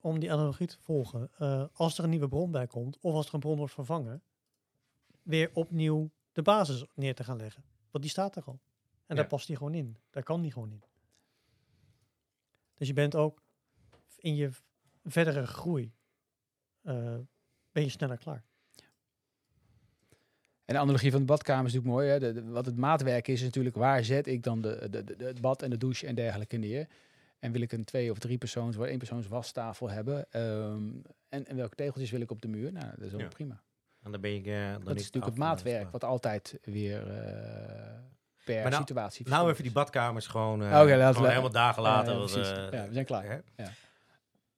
om 0.00 0.18
die 0.18 0.32
analogie 0.32 0.66
te 0.66 0.76
volgen. 0.80 1.30
eh, 1.38 1.64
als 1.72 1.98
er 1.98 2.04
een 2.04 2.10
nieuwe 2.10 2.28
bron 2.28 2.50
bij 2.50 2.66
komt, 2.66 2.98
of 3.00 3.14
als 3.14 3.28
er 3.28 3.34
een 3.34 3.40
bron 3.40 3.56
wordt 3.56 3.72
vervangen, 3.74 4.22
weer 5.22 5.50
opnieuw 5.54 6.10
de 6.32 6.42
basis 6.42 6.84
neer 6.94 7.14
te 7.14 7.24
gaan 7.24 7.36
leggen. 7.36 7.64
Want 7.90 8.04
die 8.04 8.12
staat 8.12 8.36
er 8.36 8.42
al. 8.44 8.60
En 9.06 9.16
daar 9.16 9.26
past 9.26 9.46
die 9.46 9.56
gewoon 9.56 9.74
in. 9.74 9.96
Daar 10.10 10.22
kan 10.22 10.40
die 10.40 10.52
gewoon 10.52 10.70
in. 10.70 10.82
Dus 12.80 12.88
je 12.88 12.94
bent 12.94 13.14
ook 13.14 13.42
in 14.16 14.34
je 14.34 14.50
verdere 15.04 15.46
groei, 15.46 15.92
eh, 16.82 17.16
ben 17.72 17.82
je 17.82 17.88
sneller 17.88 18.18
klaar. 18.18 18.44
En 20.64 20.74
de 20.76 20.78
analogie 20.78 21.10
van 21.10 21.20
de 21.20 21.26
badkamer 21.26 21.66
is 21.66 21.72
natuurlijk 21.72 21.94
mooi. 22.00 22.08
Hè? 22.10 22.18
De, 22.18 22.32
de- 22.32 22.50
wat 22.50 22.66
het 22.66 22.76
maatwerk 22.76 23.28
is, 23.28 23.38
is 23.38 23.44
natuurlijk 23.44 23.76
waar 23.76 24.04
zet 24.04 24.26
ik 24.26 24.42
dan 24.42 24.60
de, 24.62 24.86
de, 24.90 25.04
de, 25.04 25.16
de- 25.16 25.24
het 25.24 25.40
bad 25.40 25.62
en 25.62 25.70
de 25.70 25.76
douche 25.76 26.06
en 26.06 26.14
dergelijke 26.14 26.56
neer. 26.56 26.88
En 27.38 27.52
wil 27.52 27.60
ik 27.60 27.72
een 27.72 27.84
twee 27.84 28.10
of 28.10 28.18
drie 28.18 28.38
persoons, 28.38 28.76
één 28.76 28.98
persoons 28.98 29.26
wastafel 29.28 29.90
hebben. 29.90 30.30
ehm, 30.32 30.88
en, 31.28 31.46
en 31.46 31.56
welke 31.56 31.74
tegeltjes 31.74 32.10
wil 32.10 32.20
ik 32.20 32.30
op 32.30 32.42
de 32.42 32.48
muur? 32.48 32.72
Nou, 32.72 32.86
dat 32.96 33.06
is 33.06 33.14
ook 33.14 33.20
Ja. 33.20 33.28
prima. 33.28 33.62
En 34.02 34.12
dan 34.12 34.20
ben 34.20 34.30
je, 34.30 34.40
eh, 34.54 34.72
dan 34.72 34.84
Dat 34.84 34.96
is 34.96 35.04
het 35.04 35.14
natuurlijk 35.14 35.24
het 35.24 35.36
maatwerk, 35.36 35.90
wat 35.90 36.04
altijd 36.04 36.58
weer 36.62 37.08
eh, 37.08 37.98
per 38.54 38.62
Maar 38.62 38.70
nou- 38.70 38.82
situatie 38.82 39.28
Nou, 39.28 39.50
even 39.50 39.62
die 39.62 39.72
badkamers 39.72 40.26
gewoon, 40.26 40.62
eh, 40.62 40.66
Oké, 40.66 40.74
laten 40.96 41.06
we- 41.08 41.12
gewoon 41.14 41.28
helemaal 41.28 41.50
dagen 41.50 41.82
later. 41.82 42.12
Ja, 42.12 42.18
precies. 42.18 42.50
eh, 42.50 42.70
ja, 42.70 42.86
we 42.86 42.92
zijn 42.92 43.04
klaar. 43.04 43.24
hè? 43.24 43.38
Ja. 43.64 43.70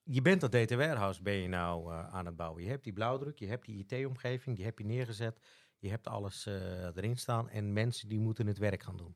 Je 0.04 0.22
bent 0.22 0.40
dat 0.40 0.52
data 0.52 0.76
warehouse 0.76 1.22
ben 1.22 1.34
je 1.34 1.48
nou 1.48 1.92
eh, 1.92 2.14
aan 2.14 2.26
het 2.26 2.36
bouwen. 2.36 2.62
Je 2.62 2.68
hebt 2.68 2.84
die 2.84 2.92
blauwdruk, 2.92 3.38
je 3.38 3.46
hebt 3.46 3.66
die 3.66 3.84
IT-omgeving, 3.88 4.56
die 4.56 4.64
heb 4.64 4.78
je 4.78 4.84
neergezet. 4.84 5.38
Je 5.78 5.88
hebt 5.90 6.08
alles 6.08 6.46
eh, 6.46 6.84
erin 6.96 7.16
staan 7.16 7.48
en 7.48 7.72
mensen 7.72 8.08
die 8.08 8.18
moeten 8.20 8.46
het 8.46 8.58
werk 8.58 8.82
gaan 8.82 8.96
doen. 8.96 9.14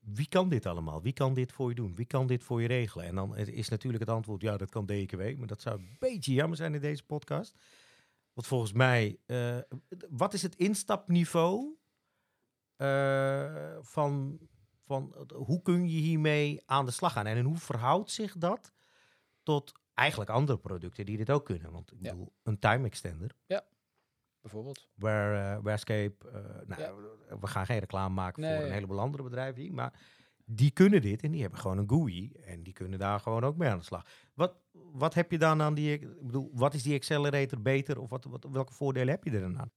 Wie 0.00 0.28
kan 0.28 0.48
dit 0.48 0.66
allemaal? 0.66 1.02
Wie 1.02 1.12
kan 1.12 1.34
dit 1.34 1.52
voor 1.52 1.68
je 1.68 1.74
doen? 1.74 1.94
Wie 1.94 2.06
kan 2.06 2.26
dit 2.26 2.44
voor 2.44 2.62
je 2.62 2.68
regelen? 2.68 3.06
En 3.06 3.14
dan 3.14 3.36
is 3.36 3.68
natuurlijk 3.68 4.04
het 4.04 4.12
antwoord, 4.12 4.42
ja, 4.42 4.56
dat 4.56 4.70
kan 4.70 4.86
DKW. 4.86 5.36
Maar 5.38 5.46
dat 5.46 5.60
zou 5.60 5.78
een 5.78 5.96
beetje 5.98 6.32
jammer 6.32 6.56
zijn 6.56 6.74
in 6.74 6.80
deze 6.80 7.02
podcast. 7.04 7.54
Want 8.32 8.46
volgens 8.46 8.72
mij, 8.72 9.18
eh, 9.26 9.56
wat 10.10 10.34
is 10.34 10.42
het 10.42 10.56
instapniveau 10.56 11.66
eh, 11.66 11.77
van, 13.82 14.38
van 14.84 15.14
eh, 15.14 15.36
hoe 15.36 15.62
kun 15.62 15.82
je 15.88 15.98
hiermee 16.00 16.62
aan 16.66 16.84
de 16.84 16.90
slag 16.90 17.12
gaan? 17.12 17.26
En 17.26 17.44
hoe 17.44 17.56
verhoudt 17.56 18.10
zich 18.10 18.36
dat 18.36 18.72
tot 19.42 19.72
eigenlijk 19.94 20.30
andere 20.30 20.58
producten 20.58 21.06
die 21.06 21.16
dit 21.16 21.30
ook 21.30 21.44
kunnen. 21.44 21.72
Want 21.72 21.92
ik 21.92 21.98
Ja. 22.00 22.10
bedoel, 22.10 22.32
een 22.42 22.58
time 22.58 22.86
extender, 22.86 23.34
Bijvoorbeeld. 24.40 24.88
waar 24.94 25.56
uh, 25.56 25.62
Warescape, 25.62 26.28
eh, 26.30 26.76
nou, 26.78 27.02
we 27.40 27.46
gaan 27.46 27.66
geen 27.66 27.78
reclame 27.78 28.14
maken 28.14 28.44
voor 28.54 28.64
een 28.64 28.72
heleboel 28.72 29.00
andere 29.00 29.22
bedrijven, 29.22 29.62
hier, 29.62 29.72
maar 29.74 30.00
die 30.44 30.70
kunnen 30.70 31.02
dit 31.02 31.22
en 31.22 31.30
die 31.30 31.40
hebben 31.40 31.58
gewoon 31.58 31.78
een 31.78 31.88
GUI 31.88 32.32
en 32.32 32.62
die 32.62 32.72
kunnen 32.72 32.98
daar 32.98 33.20
gewoon 33.20 33.44
ook 33.44 33.56
mee 33.56 33.68
aan 33.68 33.78
de 33.78 33.84
slag. 33.84 34.06
Wat, 34.34 34.54
wat 34.72 35.14
heb 35.14 35.30
je 35.30 35.38
dan 35.38 35.62
aan 35.62 35.74
die, 35.74 35.92
ik 35.92 36.22
bedoel, 36.26 36.50
wat 36.54 36.74
is 36.74 36.82
die 36.82 36.94
accelerator 36.94 37.60
beter 37.62 38.00
of 38.00 38.10
wat, 38.10 38.24
wat, 38.24 38.46
welke 38.50 38.72
voordelen 38.72 39.08
heb 39.08 39.24
je 39.24 39.30
er 39.30 39.40
dan 39.40 39.58
aan? 39.58 39.70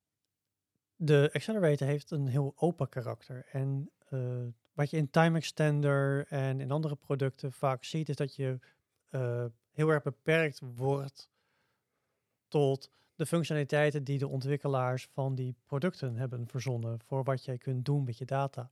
De 1.03 1.29
accelerator 1.33 1.87
heeft 1.87 2.11
een 2.11 2.27
heel 2.27 2.53
open 2.55 2.89
karakter. 2.89 3.45
En 3.51 3.91
eh, 4.09 4.19
wat 4.73 4.89
je 4.89 4.97
in 4.97 5.09
Time 5.09 5.37
Extender 5.37 6.25
en 6.27 6.59
in 6.59 6.71
andere 6.71 6.95
producten 6.95 7.51
vaak 7.51 7.83
ziet, 7.83 8.09
is 8.09 8.15
dat 8.15 8.35
je 8.35 8.59
eh, 9.09 9.45
heel 9.71 9.89
erg 9.89 10.03
beperkt 10.03 10.59
wordt 10.75 11.29
tot 12.47 12.91
de 13.15 13.25
functionaliteiten 13.25 14.03
die 14.03 14.17
de 14.17 14.27
ontwikkelaars 14.27 15.07
van 15.11 15.35
die 15.35 15.55
producten 15.65 16.15
hebben 16.15 16.47
verzonnen 16.47 16.99
voor 17.05 17.23
wat 17.23 17.45
jij 17.45 17.57
kunt 17.57 17.85
doen 17.85 18.03
met 18.03 18.17
je 18.17 18.25
data. 18.25 18.71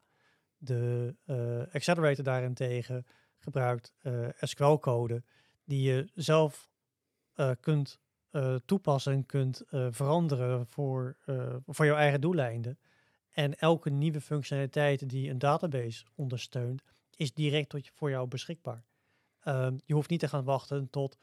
De 0.58 1.16
eh, 1.26 1.74
accelerator 1.74 2.24
daarentegen 2.24 3.06
gebruikt 3.38 3.94
SQL-code 4.40 5.24
die 5.64 5.82
je 5.82 6.10
zelf 6.14 6.70
kunt 7.60 8.00
uh, 8.32 8.56
toepassen 8.66 9.14
en 9.14 9.26
kunt 9.26 9.64
uh, 9.72 9.88
veranderen 9.92 10.68
voor, 10.68 11.18
uh, 11.26 11.56
voor 11.66 11.86
jouw 11.86 11.96
eigen 11.96 12.22
doeleinden. 12.22 12.80
En 13.30 13.56
elke 13.56 13.90
nieuwe 13.90 14.22
functionaliteit 14.22 15.10
die 15.10 15.30
een 15.30 15.40
database 15.40 16.06
ondersteunt, 16.16 16.84
is 17.16 17.34
direct 17.34 17.92
voor 17.94 18.10
jou 18.10 18.28
beschikbaar. 18.28 18.84
Um, 19.44 19.80
je 19.86 19.94
hoeft 19.94 20.10
niet 20.10 20.20
te 20.20 20.28
gaan 20.28 20.44
wachten 20.44 20.90
tot 20.90 21.18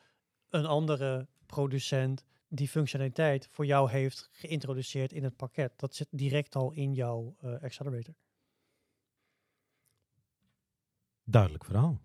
een 0.49 0.67
andere 0.67 1.29
producent 1.47 2.25
die 2.49 2.69
functionaliteit 2.69 3.49
voor 3.51 3.67
jou 3.67 3.91
heeft 3.91 4.29
geïntroduceerd 4.33 5.13
in 5.13 5.25
het 5.25 5.37
pakket. 5.37 5.73
Dat 5.77 5.95
zit 5.95 6.09
direct 6.11 6.57
al 6.57 6.73
in 6.73 6.95
jouw 6.95 7.37
accelerator. 7.61 8.15
Duidelijk 11.25 11.65
verhaal. 11.65 12.01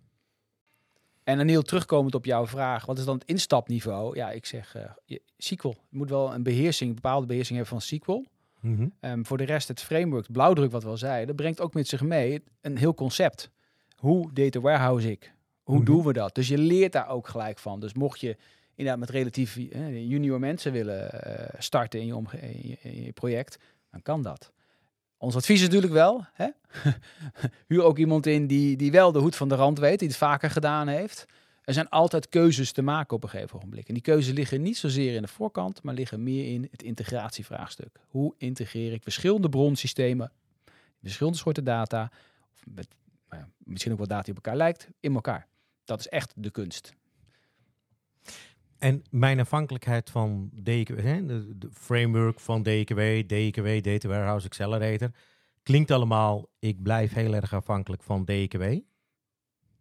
En 1.31 1.39
Aniel, 1.39 1.61
terugkomend 1.61 2.15
op 2.15 2.25
jouw 2.25 2.47
vraag, 2.47 2.85
wat 2.85 2.97
is 2.97 3.05
dan 3.05 3.15
het 3.15 3.27
instapniveau? 3.27 4.15
Ja, 4.15 4.31
ik 4.31 4.45
zeg 4.45 4.75
uh, 4.75 4.81
je, 5.05 5.21
SQL. 5.37 5.67
Je 5.67 5.97
moet 5.97 6.09
wel 6.09 6.33
een 6.33 6.43
beheersing, 6.43 6.89
een 6.89 6.95
bepaalde 6.95 7.25
beheersing 7.25 7.57
hebben 7.57 7.79
van 7.79 7.97
SQL. 7.97 8.25
Mm 8.59 8.75
-hmm. 8.75 8.93
um, 9.11 9.25
voor 9.25 9.37
de 9.37 9.43
rest, 9.43 9.67
het 9.67 9.81
framework, 9.81 10.23
het 10.23 10.31
blauwdruk 10.31 10.71
wat 10.71 10.83
we 10.83 10.89
al 10.89 10.97
zeiden, 10.97 11.35
brengt 11.35 11.61
ook 11.61 11.73
met 11.73 11.87
zich 11.87 12.01
mee 12.01 12.43
een 12.61 12.77
heel 12.77 12.93
concept. 12.93 13.49
Hoe 13.95 14.33
data 14.33 14.59
warehouse 14.59 15.11
ik? 15.11 15.33
Hoe 15.63 15.75
Mhm. 15.75 15.85
doen 15.85 16.03
we 16.03 16.13
dat? 16.13 16.35
Dus 16.35 16.47
je 16.47 16.57
leert 16.57 16.91
daar 16.91 17.09
ook 17.09 17.27
gelijk 17.27 17.59
van. 17.59 17.79
Dus 17.79 17.93
mocht 17.93 18.19
je 18.19 18.37
inderdaad 18.75 18.99
met 18.99 19.09
relatief 19.09 19.57
eh, 19.57 20.09
junior 20.09 20.39
mensen 20.39 20.71
willen 20.71 21.21
uh, 21.27 21.45
starten 21.57 21.99
in, 21.99 22.05
je, 22.05 22.77
in 22.81 23.03
je 23.03 23.11
project, 23.11 23.57
dan 23.91 24.01
kan 24.01 24.21
dat. 24.21 24.51
Ons 25.21 25.35
advies 25.35 25.59
is 25.59 25.65
natuurlijk 25.65 25.93
wel, 25.93 26.25
hè? 26.33 26.47
huur 27.67 27.83
ook 27.83 27.97
iemand 27.97 28.25
in 28.25 28.47
die, 28.47 28.77
die 28.77 28.91
wel 28.91 29.11
de 29.11 29.19
hoed 29.19 29.35
van 29.35 29.49
de 29.49 29.55
rand 29.55 29.79
weet, 29.79 29.99
die 29.99 30.07
het 30.07 30.17
vaker 30.17 30.49
gedaan 30.49 30.87
heeft. 30.87 31.25
Er 31.63 31.73
zijn 31.73 31.89
altijd 31.89 32.29
keuzes 32.29 32.71
te 32.71 32.81
maken 32.81 33.15
op 33.15 33.23
een 33.23 33.29
gegeven 33.29 33.55
ogenblik. 33.55 33.87
En 33.87 33.93
die 33.93 34.03
keuzes 34.03 34.33
liggen 34.33 34.61
niet 34.61 34.77
zozeer 34.77 35.15
in 35.15 35.21
de 35.21 35.27
voorkant, 35.27 35.83
maar 35.83 35.93
liggen 35.93 36.23
meer 36.23 36.53
in 36.53 36.67
het 36.71 36.83
integratievraagstuk. 36.83 37.99
Hoe 38.07 38.33
integreer 38.37 38.93
ik 38.93 39.03
verschillende 39.03 39.49
bronsystemen, 39.49 40.31
verschillende 41.01 41.37
soorten 41.37 41.63
data, 41.63 42.11
of 42.53 42.63
met, 42.65 42.87
nou 43.29 43.43
misschien 43.57 43.91
ook 43.91 43.99
wat 43.99 44.09
data 44.09 44.23
die 44.23 44.33
op 44.37 44.43
elkaar 44.43 44.57
lijkt, 44.57 44.87
in 44.99 45.13
elkaar. 45.13 45.47
Dat 45.85 45.99
is 45.99 46.07
echt 46.07 46.33
de 46.35 46.51
kunst. 46.51 46.93
En 48.81 49.03
mijn 49.09 49.39
afhankelijkheid 49.39 50.09
van 50.09 50.49
DKW, 50.53 50.99
hè, 50.99 51.25
de, 51.25 51.69
framework 51.73 52.39
van 52.39 52.63
DKW, 52.63 52.99
DKW, 53.27 53.83
Data 53.83 54.07
Warehouse 54.07 54.45
Accelerator, 54.45 55.09
klinkt 55.63 55.91
allemaal, 55.91 56.49
ik 56.59 56.81
blijf 56.81 57.13
heel 57.13 57.33
erg 57.33 57.53
afhankelijk 57.53 58.03
van 58.03 58.25
DKW. 58.25 58.61
Uh, 58.61 58.81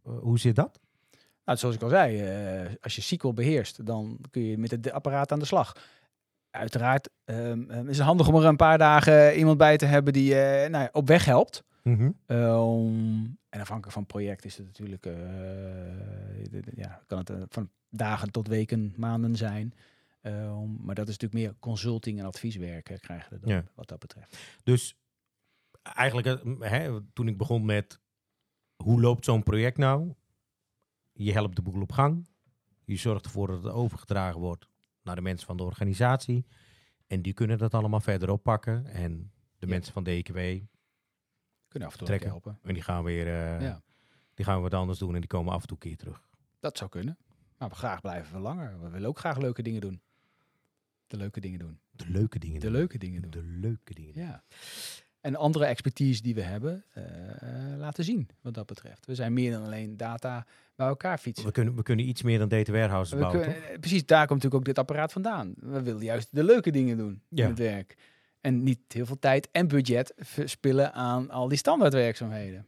hoe 0.03 0.39
zit 0.39 0.57
dat? 0.57 0.81
Nou, 1.45 1.59
zoals 1.59 1.75
ik 1.75 1.83
al 1.83 1.89
zei, 1.89 2.23
uh, 2.65 2.75
als 2.81 2.97
je 2.97 3.03
SQL 3.03 3.33
beheerst, 3.33 3.87
dan 3.87 4.19
kun 4.31 4.43
je 4.43 4.59
met 4.59 4.71
het 4.71 4.91
apparaat 4.91 5.33
aan 5.33 5.39
de 5.39 5.45
slag. 5.45 5.77
Uiteraard 6.51 7.11
um, 7.25 7.71
is 7.89 7.97
het 7.97 8.07
handig 8.07 8.29
om 8.29 8.35
er 8.35 8.45
een 8.45 8.57
paar 8.57 8.79
dagen 8.79 9.37
iemand 9.37 9.59
bij 9.59 9.77
te 9.77 9.87
hebben 9.87 10.13
die 10.13 10.31
uh, 10.31 10.41
nou 10.41 10.71
ja, 10.71 10.89
op 10.93 11.07
weg 11.07 11.25
helpt. 11.25 11.65
Mm 11.83 11.95
-hmm. 11.97 12.37
um, 12.37 13.39
en 13.49 13.61
afhankelijk 13.61 13.93
van 13.93 14.03
het 14.03 14.13
project 14.13 14.45
is 14.45 14.57
het 14.57 14.67
natuurlijk, 14.67 15.07
uh, 15.07 15.15
ja, 16.75 17.03
kan 17.07 17.19
het 17.19 17.33
van 17.49 17.71
dagen 17.89 18.31
tot 18.31 18.49
weken, 18.49 18.95
maanden 18.97 19.37
zijn. 19.37 19.75
Maar 20.79 20.95
dat 20.95 21.09
is 21.09 21.19
natuurlijk 21.19 21.33
meer 21.33 21.55
consulting 21.61 22.19
en 22.19 22.25
advieswerk 22.25 22.85
krijgen 23.01 23.33
we 23.33 23.39
dan, 23.41 23.51
ja. 23.51 23.65
wat 23.75 23.89
dat 23.89 23.99
betreft. 23.99 24.37
Dus 24.63 24.97
eigenlijk, 25.83 26.27
hè, 26.59 27.01
toen 27.13 27.29
ik 27.29 27.37
begon 27.37 27.65
met 27.65 28.01
hoe 28.77 29.01
loopt 29.01 29.25
zo'n 29.25 29.43
project 29.43 29.77
nou? 29.77 30.15
Je 31.13 31.33
helpt 31.33 31.57
de 31.57 31.63
boel 31.63 31.83
op 31.83 31.93
gang. 31.93 32.29
Je 32.85 32.97
zorgt 32.97 33.25
ervoor 33.25 33.47
dat 33.47 33.63
het 33.63 33.73
overgedragen 33.73 34.41
wordt 34.41 34.70
naar 35.03 35.15
de 35.15 35.21
mensen 35.23 35.47
van 35.47 35.57
de 35.57 35.63
organisatie. 35.63 36.47
En 37.07 37.23
die 37.23 37.33
kunnen 37.33 37.59
dat 37.59 37.75
allemaal 37.75 38.01
verder 38.01 38.31
oppakken. 38.31 38.87
En 38.87 39.33
de 39.59 39.67
Ja. 39.67 39.73
mensen 39.73 39.93
van 39.93 40.05
DKW 40.05 40.39
Kunnen 41.69 41.89
af 41.89 41.95
en 41.95 41.99
toe 41.99 42.07
Trekken. 42.09 42.29
helpen. 42.29 42.59
En 42.63 42.75
die 42.75 42.83
gaan 42.83 43.05
weer 43.05 43.27
uh, 43.27 43.61
Ja. 43.61 43.83
die 44.35 44.45
gaan 44.45 44.63
wat 44.63 44.75
anders 44.75 44.99
doen 44.99 45.15
en 45.15 45.21
die 45.21 45.29
komen 45.29 45.53
af 45.53 45.61
en 45.61 45.67
toe 45.69 45.77
een 45.81 45.89
keer 45.89 45.97
terug. 45.97 46.29
Dat 46.61 46.77
zou 46.79 46.91
kunnen. 46.91 47.19
Maar 47.59 47.69
we 47.69 47.75
graag 47.75 48.01
blijven 48.01 48.33
we 48.35 48.41
langer. 48.41 48.81
We 48.81 48.89
willen 48.89 49.09
ook 49.09 49.19
graag 49.19 49.37
leuke 49.39 49.63
dingen 49.63 49.81
doen. 49.81 50.03
De 51.07 51.17
leuke 51.17 51.41
dingen 51.41 51.59
doen. 51.59 51.81
De 51.91 52.09
leuke 52.11 52.39
dingen 52.39 52.61
De 52.61 52.67
doen. 52.67 52.77
leuke 52.77 52.99
dingen 52.99 53.23
doen. 53.23 53.31
De 53.31 53.43
leuke 53.43 53.95
dingen 53.95 54.15
doen. 54.15 54.25
Ja. 54.25 54.45
En 55.21 55.37
andere 55.37 55.65
expertise 55.65 56.23
die 56.23 56.35
we 56.35 56.43
hebben, 56.43 56.85
uh, 56.97 57.05
laten 57.79 58.05
zien 58.05 58.29
wat 58.41 58.55
dat 58.55 58.67
betreft. 58.67 59.07
We 59.07 59.15
zijn 59.15 59.33
meer 59.33 59.51
dan 59.53 59.65
alleen 59.65 59.97
data 59.97 60.47
bij 60.77 60.87
elkaar 60.87 61.19
fietsen. 61.19 61.47
We 61.47 61.53
kunnen, 61.53 61.77
we 61.77 61.83
kunnen 61.83 62.09
iets 62.09 62.23
meer 62.23 62.39
dan 62.39 62.49
data 62.49 62.73
warehouse 62.73 63.15
We 63.15 63.21
bouwen, 63.21 63.45
toch? 63.45 63.55
eh, 63.55 63.79
precies, 63.81 64.07
daar 64.07 64.27
komt 64.27 64.43
natuurlijk 64.43 64.55
ook 64.55 64.65
dit 64.65 64.79
apparaat 64.79 65.13
vandaan. 65.13 65.55
We 65.57 65.83
willen 65.83 66.03
juist 66.03 66.29
de 66.31 66.45
leuke 66.45 66.71
dingen 66.71 66.97
doen 66.97 67.23
Ja. 67.29 67.43
in 67.45 67.51
het 67.51 67.59
werk. 67.59 67.97
En 68.41 68.63
niet 68.63 68.79
heel 68.89 69.07
veel 69.07 69.19
tijd 69.19 69.49
en 69.53 69.69
budget 69.69 70.13
verspillen 70.17 70.93
aan 70.93 71.31
al 71.31 71.49
die 71.49 71.59
standaardwerkzaamheden. 71.59 72.67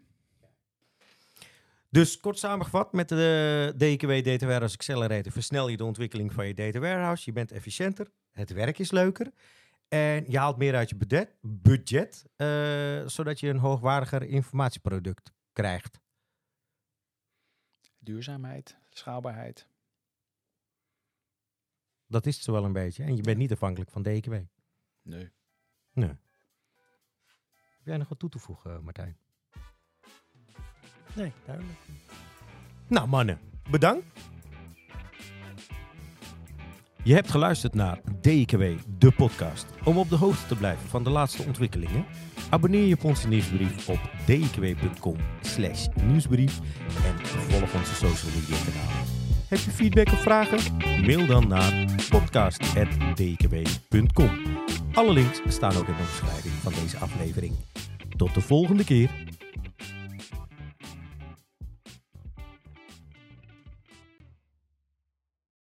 Dus 1.91 2.21
kort 2.21 2.38
samengevat, 2.38 2.93
met 2.93 3.09
de 3.09 3.73
DKW 3.77 4.25
Data 4.25 4.47
Warehouse 4.47 4.75
Accelerator 4.77 5.33
versnel 5.33 5.69
je 5.69 5.77
de 5.77 5.85
ontwikkeling 5.85 6.33
van 6.33 6.47
je 6.47 6.55
data 6.55 6.79
warehouse. 6.79 7.23
Je 7.27 7.33
bent 7.33 7.53
efficiënter, 7.53 8.11
het 8.33 8.53
werk 8.53 8.79
is 8.79 8.91
leuker 8.91 9.27
en 9.92 10.24
je 10.31 10.38
haalt 10.38 10.57
meer 10.57 10.74
uit 10.74 10.88
je 10.88 10.96
budget, 10.96 11.37
budget 11.40 12.24
eh, 12.37 13.07
zodat 13.07 13.40
je 13.40 13.48
een 13.48 13.59
hoogwaardiger 13.59 14.22
informatieproduct 14.22 15.33
krijgt. 15.52 16.00
Duurzaamheid, 17.98 18.78
schaalbaarheid. 18.90 19.68
Dat 22.07 22.26
is 22.26 22.35
het 22.35 22.44
zo 22.44 22.52
wel 22.52 22.64
een 22.64 22.72
beetje. 22.72 23.05
En 23.05 23.16
je 23.16 23.22
bent 23.22 23.38
niet 23.38 23.52
afhankelijk 23.52 23.90
van 23.90 24.02
DKW. 24.02 24.33
Nee. 25.02 25.33
Nee. 25.92 26.16
Heb 27.78 27.85
jij 27.85 27.96
nog 27.96 28.09
wat 28.09 28.18
toe 28.18 28.31
te 28.31 28.38
voegen, 28.38 28.85
Martijn? 28.85 29.16
Nee, 31.14 31.33
duidelijk. 31.44 31.78
Nou, 32.87 33.09
mannen, 33.09 33.38
bedankt. 33.70 34.07
Je 37.05 37.15
hebt 37.15 37.31
geluisterd 37.31 37.75
naar 37.75 38.01
DKW, 38.21 38.62
de 38.99 39.11
podcast. 39.11 39.67
Om 39.85 39.99
op 39.99 40.09
de 40.09 40.17
hoogte 40.17 40.47
te 40.47 40.57
blijven 40.57 40.88
van 40.88 41.05
de 41.05 41.11
laatste 41.11 41.43
ontwikkelingen, 41.43 42.05
abonneer 42.51 42.87
je 42.87 42.95
op 42.95 43.05
onze 43.05 43.29
nieuwsbrief 43.29 43.88
op 43.88 44.11
slash 45.41 45.87
nieuwsbrief 46.03 46.59
en 47.05 47.27
volg 47.27 47.75
onze 47.75 47.95
social 47.95 48.33
media 48.35 48.57
kanalen. 48.57 49.07
Heb 49.49 49.59
je 49.59 49.71
feedback 49.71 50.07
of 50.07 50.23
vragen? 50.23 50.77
Mail 51.07 51.27
dan 51.27 51.49
naar 51.49 51.87
podcast.dkw.com. 52.09 54.31
Alle 54.93 55.12
links 55.12 55.41
staan 55.49 55.77
ook 55.77 55.88
in 55.88 55.97
de 55.97 56.01
omschrijving 56.01 56.55
van 56.55 56.73
deze 56.83 56.97
aflevering. 56.97 57.55
Tot 58.17 58.35
de 58.35 58.41
volgende 58.41 58.85
keer. 58.85 59.11